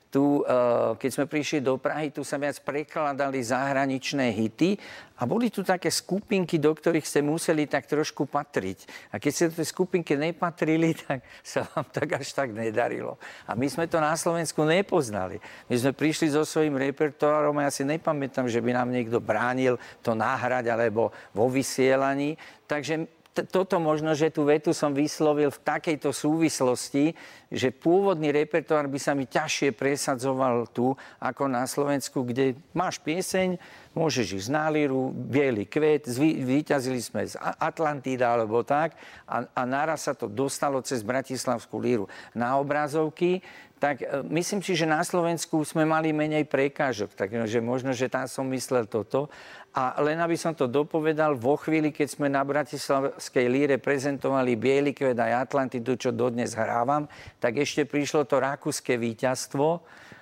tu, 0.09 0.41
eh, 0.41 0.97
keď 0.97 1.09
sme 1.13 1.25
prišli 1.29 1.61
do 1.61 1.77
Prahy, 1.77 2.09
tu 2.09 2.25
sa 2.25 2.41
viac 2.41 2.57
prekladali 2.65 3.45
zahraničné 3.45 4.33
hity 4.33 4.73
a 5.21 5.29
boli 5.29 5.53
tu 5.53 5.61
také 5.61 5.93
skupinky, 5.93 6.57
do 6.57 6.73
ktorých 6.73 7.05
ste 7.05 7.21
museli 7.21 7.69
tak 7.69 7.85
trošku 7.85 8.25
patriť. 8.25 8.89
A 9.13 9.21
keď 9.21 9.31
ste 9.31 9.49
do 9.53 9.57
tej 9.61 9.69
skupinky 9.69 10.17
nepatrili, 10.17 10.97
tak 11.05 11.21
sa 11.45 11.69
vám 11.69 11.85
tak 11.93 12.09
až 12.17 12.33
tak 12.33 12.49
nedarilo. 12.57 13.21
A 13.45 13.53
my 13.53 13.69
sme 13.69 13.85
to 13.85 14.01
na 14.01 14.17
Slovensku 14.17 14.65
nepoznali. 14.65 15.37
My 15.69 15.75
sme 15.77 15.93
prišli 15.93 16.33
so 16.33 16.41
svojím 16.41 16.81
repertoárom 16.81 17.53
a 17.61 17.69
ja 17.69 17.71
si 17.71 17.85
nepamätám, 17.85 18.49
že 18.49 18.65
by 18.65 18.81
nám 18.81 18.89
niekto 18.89 19.21
bránil 19.21 19.77
to 20.01 20.17
náhrať 20.17 20.73
alebo 20.73 21.13
vo 21.37 21.45
vysielaní. 21.53 22.33
Takže 22.65 23.18
toto 23.47 23.79
možno, 23.79 24.11
že 24.17 24.33
tú 24.33 24.43
vetu 24.47 24.75
som 24.75 24.91
vyslovil 24.91 25.53
v 25.53 25.63
takejto 25.63 26.11
súvislosti, 26.11 27.13
že 27.47 27.73
pôvodný 27.73 28.33
repertoár 28.33 28.89
by 28.89 28.99
sa 28.99 29.15
mi 29.15 29.29
ťažšie 29.29 29.73
presadzoval 29.73 30.67
tu, 30.73 30.97
ako 31.21 31.47
na 31.47 31.63
Slovensku, 31.63 32.25
kde 32.25 32.59
máš 32.75 32.99
pieseň, 33.01 33.55
môžeš 33.97 34.45
ísť 34.45 34.49
na 34.53 34.69
líru, 34.69 35.09
biely 35.11 35.65
kvet, 35.65 36.05
vyťazili 36.45 37.01
sme 37.01 37.25
z 37.25 37.35
Atlantida 37.39 38.31
alebo 38.31 38.61
tak 38.61 38.93
a, 39.25 39.43
a 39.49 39.61
naraz 39.65 40.05
sa 40.05 40.13
to 40.13 40.29
dostalo 40.29 40.79
cez 40.85 41.01
Bratislavskú 41.01 41.81
líru 41.81 42.05
na 42.37 42.55
obrazovky, 42.61 43.41
tak 43.79 44.03
e, 44.03 44.21
myslím 44.29 44.61
si, 44.61 44.75
že 44.75 44.85
na 44.85 45.01
Slovensku 45.01 45.63
sme 45.63 45.87
mali 45.87 46.11
menej 46.11 46.45
prekážok, 46.45 47.15
takže 47.15 47.63
možno, 47.63 47.95
že 47.95 48.11
tam 48.11 48.27
som 48.27 48.45
myslel 48.51 48.85
toto. 48.85 49.31
A 49.69 50.01
len 50.01 50.17
aby 50.17 50.33
som 50.33 50.57
to 50.57 50.65
dopovedal, 50.65 51.37
vo 51.37 51.53
chvíli, 51.53 51.93
keď 51.93 52.07
sme 52.09 52.25
na 52.25 52.41
Bratislavskej 52.41 53.45
líre 53.45 53.75
prezentovali 53.77 54.57
Bielý 54.57 54.97
kvet 54.97 55.13
aj 55.13 55.45
Atlantidu, 55.45 55.93
čo 55.93 56.09
dodnes 56.09 56.57
hrávam, 56.57 57.05
tak 57.37 57.61
ešte 57.61 57.85
prišlo 57.85 58.25
to 58.25 58.41
rakúske 58.41 58.97
víťazstvo 58.97 59.67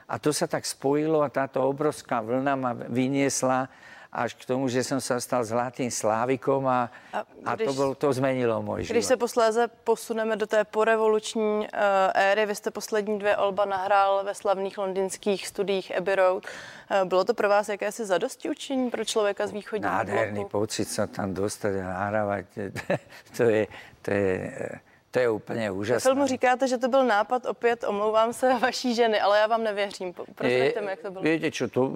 a 0.08 0.16
to 0.20 0.36
sa 0.36 0.52
tak 0.52 0.68
spojilo 0.68 1.24
a 1.24 1.32
táto 1.32 1.64
obrovská 1.64 2.20
vlna 2.20 2.54
ma 2.60 2.72
vyniesla 2.76 3.72
až 4.12 4.34
k 4.34 4.46
tomu, 4.46 4.68
že 4.68 4.84
som 4.84 5.04
sa 5.04 5.20
stal 5.20 5.44
zlatým 5.44 5.92
slávikom 5.92 6.64
a, 6.68 6.88
a, 7.14 7.20
a 7.46 7.52
to, 7.60 7.72
bol, 7.74 7.92
to 7.96 8.14
zmenilo 8.14 8.62
můj 8.62 8.84
život. 8.84 8.94
Když 8.94 9.06
se 9.06 9.18
posléze 9.18 9.68
posuneme 9.84 10.36
do 10.36 10.48
té 10.48 10.64
porevoluční 10.64 11.60
uh, 11.60 11.68
éry, 12.14 12.46
vy 12.46 12.56
jste 12.56 12.72
poslední 12.72 13.20
dvě 13.20 13.38
Olba 13.38 13.66
nahrál 13.66 14.24
ve 14.24 14.36
slavných 14.36 14.78
londýnských 14.78 15.48
studiích 15.48 15.98
Abbey 15.98 16.16
Road. 16.16 16.44
Uh, 16.46 17.08
bylo 17.08 17.24
to 17.24 17.34
pro 17.34 17.50
vás 17.50 17.70
jakési 17.70 18.06
zadosti 18.06 18.50
učení 18.50 18.90
pro 18.90 19.06
člověka 19.06 19.48
z 19.48 19.52
východního 19.52 19.92
Nádherný 19.92 20.46
pocit 20.46 20.86
se 20.86 21.08
tam 21.08 21.34
dostat 21.34 21.70
a 21.70 21.84
nahrávat. 21.84 22.46
to 23.38 23.44
je, 23.44 23.68
to 24.02 24.12
je 24.12 24.80
to 25.18 25.22
je 25.22 25.30
úplně 25.30 25.72
úžasné. 25.72 26.00
V 26.00 26.14
filmu 26.14 26.28
říkáte, 26.28 26.68
že 26.68 26.78
to 26.78 26.88
byl 26.88 27.04
nápad 27.06 27.46
opět, 27.46 27.84
omlouvám 27.84 28.34
se, 28.34 28.54
vaší 28.62 28.96
ženy, 28.96 29.20
ale 29.20 29.40
já 29.40 29.48
vám 29.48 29.64
nevěřím. 29.64 30.14
Prozraďte 30.14 30.82
mi, 30.82 30.90
jak 30.90 31.00
to 31.00 31.12
bylo. 31.12 31.24
Viete 31.24 31.52
čo, 31.52 31.68
to, 31.68 31.92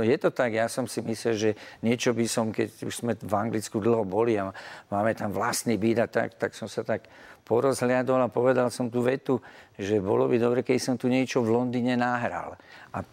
je 0.00 0.18
to 0.18 0.30
tak, 0.30 0.56
ja 0.56 0.64
som 0.72 0.88
si 0.88 1.04
myslel, 1.04 1.34
že 1.36 1.50
niečo 1.84 2.16
by 2.16 2.24
som, 2.24 2.48
keď 2.48 2.88
už 2.88 2.94
sme 2.96 3.12
v 3.12 3.34
Anglicku 3.36 3.76
dlho 3.76 4.08
boli 4.08 4.40
a 4.40 4.56
máme 4.88 5.12
tam 5.12 5.36
vlastný 5.36 5.76
byt 5.76 5.98
a 6.00 6.06
tak, 6.08 6.40
tak 6.40 6.56
som 6.56 6.64
sa 6.64 6.80
tak 6.80 7.04
porozhliadol 7.44 8.24
a 8.24 8.32
povedal 8.32 8.72
som 8.72 8.88
tú 8.88 9.04
vetu, 9.04 9.36
že 9.76 10.00
bolo 10.00 10.24
by 10.24 10.40
dobre, 10.40 10.60
keď 10.64 10.78
som 10.80 10.94
tu 10.96 11.12
niečo 11.12 11.44
v 11.44 11.52
Londýne 11.52 11.92
nahral. 12.00 12.56
A 12.96 13.04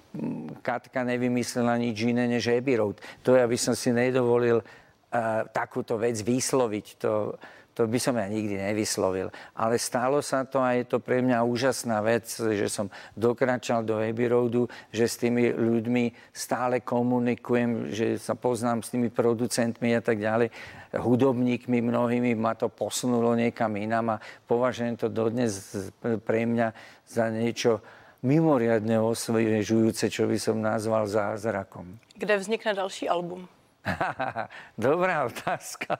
Katka 0.64 1.04
nevymyslela 1.04 1.76
nič 1.76 2.00
iné 2.08 2.32
než 2.32 2.48
Abbey 2.48 2.80
Road. 2.80 3.04
To 3.28 3.36
je, 3.36 3.44
aby 3.44 3.60
som 3.60 3.76
si 3.76 3.92
nedovolil 3.92 4.64
uh, 4.64 5.44
takúto 5.52 6.00
vec 6.00 6.16
vysloviť. 6.24 6.86
To, 7.04 7.36
to 7.78 7.86
by 7.86 8.02
som 8.02 8.18
ja 8.18 8.26
nikdy 8.26 8.58
nevyslovil. 8.58 9.30
Ale 9.54 9.78
stalo 9.78 10.26
sa 10.26 10.42
to 10.50 10.58
a 10.58 10.74
je 10.74 10.90
to 10.90 10.98
pre 10.98 11.22
mňa 11.22 11.46
úžasná 11.46 12.02
vec, 12.02 12.26
že 12.26 12.66
som 12.66 12.90
dokračal 13.14 13.86
do 13.86 14.02
Abbey 14.02 14.26
Roadu, 14.26 14.66
že 14.90 15.06
s 15.06 15.22
tými 15.22 15.54
ľuďmi 15.54 16.34
stále 16.34 16.82
komunikujem, 16.82 17.94
že 17.94 18.18
sa 18.18 18.34
poznám 18.34 18.82
s 18.82 18.90
tými 18.90 19.14
producentmi 19.14 19.94
a 19.94 20.02
tak 20.02 20.18
ďalej, 20.18 20.50
hudobníkmi 20.98 21.78
mnohými, 21.86 22.34
ma 22.34 22.58
to 22.58 22.66
posunulo 22.66 23.38
niekam 23.38 23.78
inám 23.78 24.18
a 24.18 24.22
považujem 24.50 24.98
to 24.98 25.14
dodnes 25.14 25.78
pre 26.02 26.50
mňa 26.50 26.74
za 27.06 27.30
niečo 27.30 27.86
mimoriadne 28.26 28.98
osviežujúce, 28.98 30.10
čo 30.10 30.26
by 30.26 30.42
som 30.42 30.58
nazval 30.58 31.06
zázrakom. 31.06 32.02
Kde 32.18 32.42
vznikne 32.42 32.74
další 32.74 33.06
album? 33.06 33.46
Dobrá 34.88 35.26
otázka. 35.26 35.98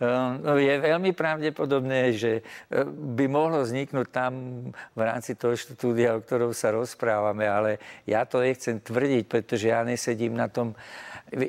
Ehm, 0.00 0.44
no, 0.44 0.56
je 0.60 0.74
veľmi 0.76 1.12
pravdepodobné, 1.16 2.12
že 2.14 2.40
e, 2.40 2.42
by 2.86 3.26
mohlo 3.26 3.64
vzniknúť 3.64 4.08
tam 4.12 4.32
v 4.74 5.00
rámci 5.00 5.34
toho 5.34 5.56
štúdia, 5.56 6.16
o 6.16 6.22
ktorom 6.22 6.52
sa 6.52 6.74
rozprávame, 6.74 7.48
ale 7.48 7.80
ja 8.04 8.24
to 8.24 8.40
nechcem 8.40 8.80
tvrdiť, 8.80 9.24
pretože 9.26 9.72
ja 9.72 9.82
nesedím 9.84 10.36
na 10.36 10.48
tom. 10.48 10.76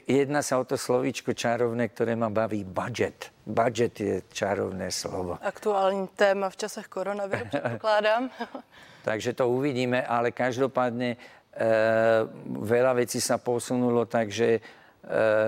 Jedná 0.06 0.46
sa 0.46 0.62
o 0.62 0.68
to 0.68 0.78
slovíčko 0.78 1.34
čarovné, 1.34 1.90
ktoré 1.90 2.14
ma 2.14 2.30
baví 2.30 2.62
budget. 2.62 3.34
Budget 3.42 3.94
je 3.98 4.16
čarovné 4.30 4.94
slovo. 4.94 5.42
Aktuální 5.42 6.08
téma 6.14 6.50
v 6.50 6.58
časech 6.58 6.86
koronaviru, 6.88 7.46
předpokládám. 7.50 8.30
Takže 9.08 9.34
to 9.34 9.50
uvidíme, 9.50 10.06
ale 10.06 10.30
každopádne 10.32 11.16
e, 11.16 11.18
veľa 12.46 12.94
vecí 13.02 13.18
sa 13.18 13.42
posunulo, 13.42 14.06
takže 14.06 14.62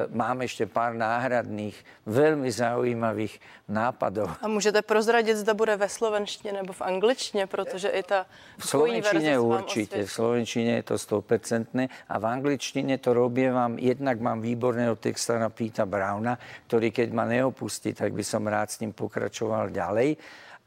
mám 0.09 0.41
ešte 0.41 0.65
pár 0.65 0.97
náhradných, 0.97 1.77
veľmi 2.09 2.49
zaujímavých 2.49 3.37
nápadov. 3.69 4.33
A 4.41 4.47
můžete 4.47 4.81
prozradit, 4.81 5.37
zda 5.37 5.53
bude 5.53 5.75
ve 5.75 5.89
slovenštině 5.89 6.53
nebo 6.53 6.73
v 6.73 6.81
angličtině, 6.81 7.47
protože 7.47 7.89
i 7.89 8.03
ta 8.03 8.25
V 8.57 8.67
slovenčine 8.67 9.39
určite, 9.39 10.05
v 10.05 10.11
slovenčine 10.11 10.71
je 10.71 10.83
to 10.83 10.95
100% 10.95 11.89
a 12.09 12.15
v 12.19 12.25
angličtine 12.25 12.97
to 12.97 13.13
vám, 13.53 13.77
jednak 13.77 14.19
mám 14.19 14.41
výborného 14.41 14.95
textara 14.95 15.49
Pita 15.49 15.85
Browna, 15.85 16.37
ktorý 16.67 16.91
keď 16.91 17.09
ma 17.13 17.25
neopustí, 17.25 17.93
tak 17.93 18.13
by 18.13 18.23
som 18.23 18.47
rád 18.47 18.71
s 18.71 18.79
ním 18.81 18.93
pokračoval 18.93 19.69
ďalej. 19.69 20.17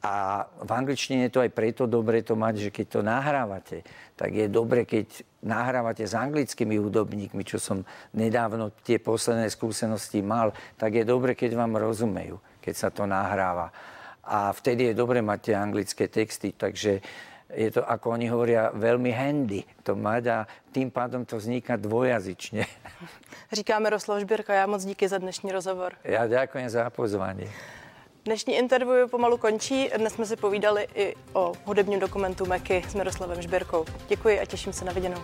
A 0.06 0.46
v 0.62 0.70
angličtine 0.70 1.26
je 1.26 1.34
to 1.34 1.42
aj 1.42 1.50
preto 1.50 1.90
dobre 1.90 2.22
to 2.22 2.38
mať, 2.38 2.54
že 2.62 2.70
keď 2.70 2.86
to 2.86 3.00
nahrávate, 3.02 3.82
tak 4.14 4.30
je 4.38 4.46
dobre, 4.46 4.86
keď 4.86 5.26
nahrávate 5.42 6.06
s 6.06 6.14
anglickými 6.14 6.78
hudobníkmi, 6.78 7.42
čo 7.42 7.58
som 7.58 7.82
nedávno 8.14 8.70
tie 8.86 9.02
posledné 9.02 9.50
skúsenosti 9.50 10.22
mal, 10.22 10.54
tak 10.78 10.94
je 10.94 11.02
dobre, 11.02 11.34
keď 11.34 11.58
vám 11.58 11.74
rozumejú, 11.74 12.38
keď 12.62 12.74
sa 12.78 12.88
to 12.94 13.02
nahráva. 13.02 13.74
A 14.22 14.54
vtedy 14.54 14.90
je 14.90 14.94
dobre 14.94 15.26
mať 15.26 15.50
tie 15.50 15.54
anglické 15.58 16.06
texty, 16.06 16.54
takže 16.54 17.02
je 17.50 17.70
to, 17.70 17.82
ako 17.82 18.14
oni 18.14 18.26
hovoria, 18.30 18.70
veľmi 18.74 19.10
handy 19.10 19.66
to 19.82 19.98
mať 19.98 20.22
a 20.30 20.38
tým 20.70 20.90
pádom 20.90 21.26
to 21.26 21.38
vzniká 21.38 21.74
dvojazyčne. 21.78 22.62
Říká 23.58 23.78
Miroslav 23.78 24.22
Žbírka, 24.22 24.54
já 24.54 24.66
moc 24.66 24.84
díky 24.84 25.08
za 25.08 25.18
dnešní 25.18 25.52
rozhovor. 25.52 25.94
Já 26.04 26.26
ďakujem 26.26 26.68
za 26.68 26.90
pozvání. 26.90 27.50
Dnešní 28.26 28.56
interview 28.56 29.10
pomalu 29.10 29.36
končí. 29.36 29.90
Dnes 29.96 30.12
jsme 30.12 30.26
si 30.26 30.36
povídali 30.36 30.88
i 30.94 31.14
o 31.32 31.52
hudebním 31.64 32.00
dokumentu 32.00 32.46
Meky 32.46 32.84
s 32.88 32.94
Miroslavem 32.94 33.42
Žběrkou. 33.42 33.84
Děkuji 34.08 34.40
a 34.40 34.44
těším 34.44 34.72
se 34.72 34.84
na 34.84 34.92
viděnou. 34.92 35.22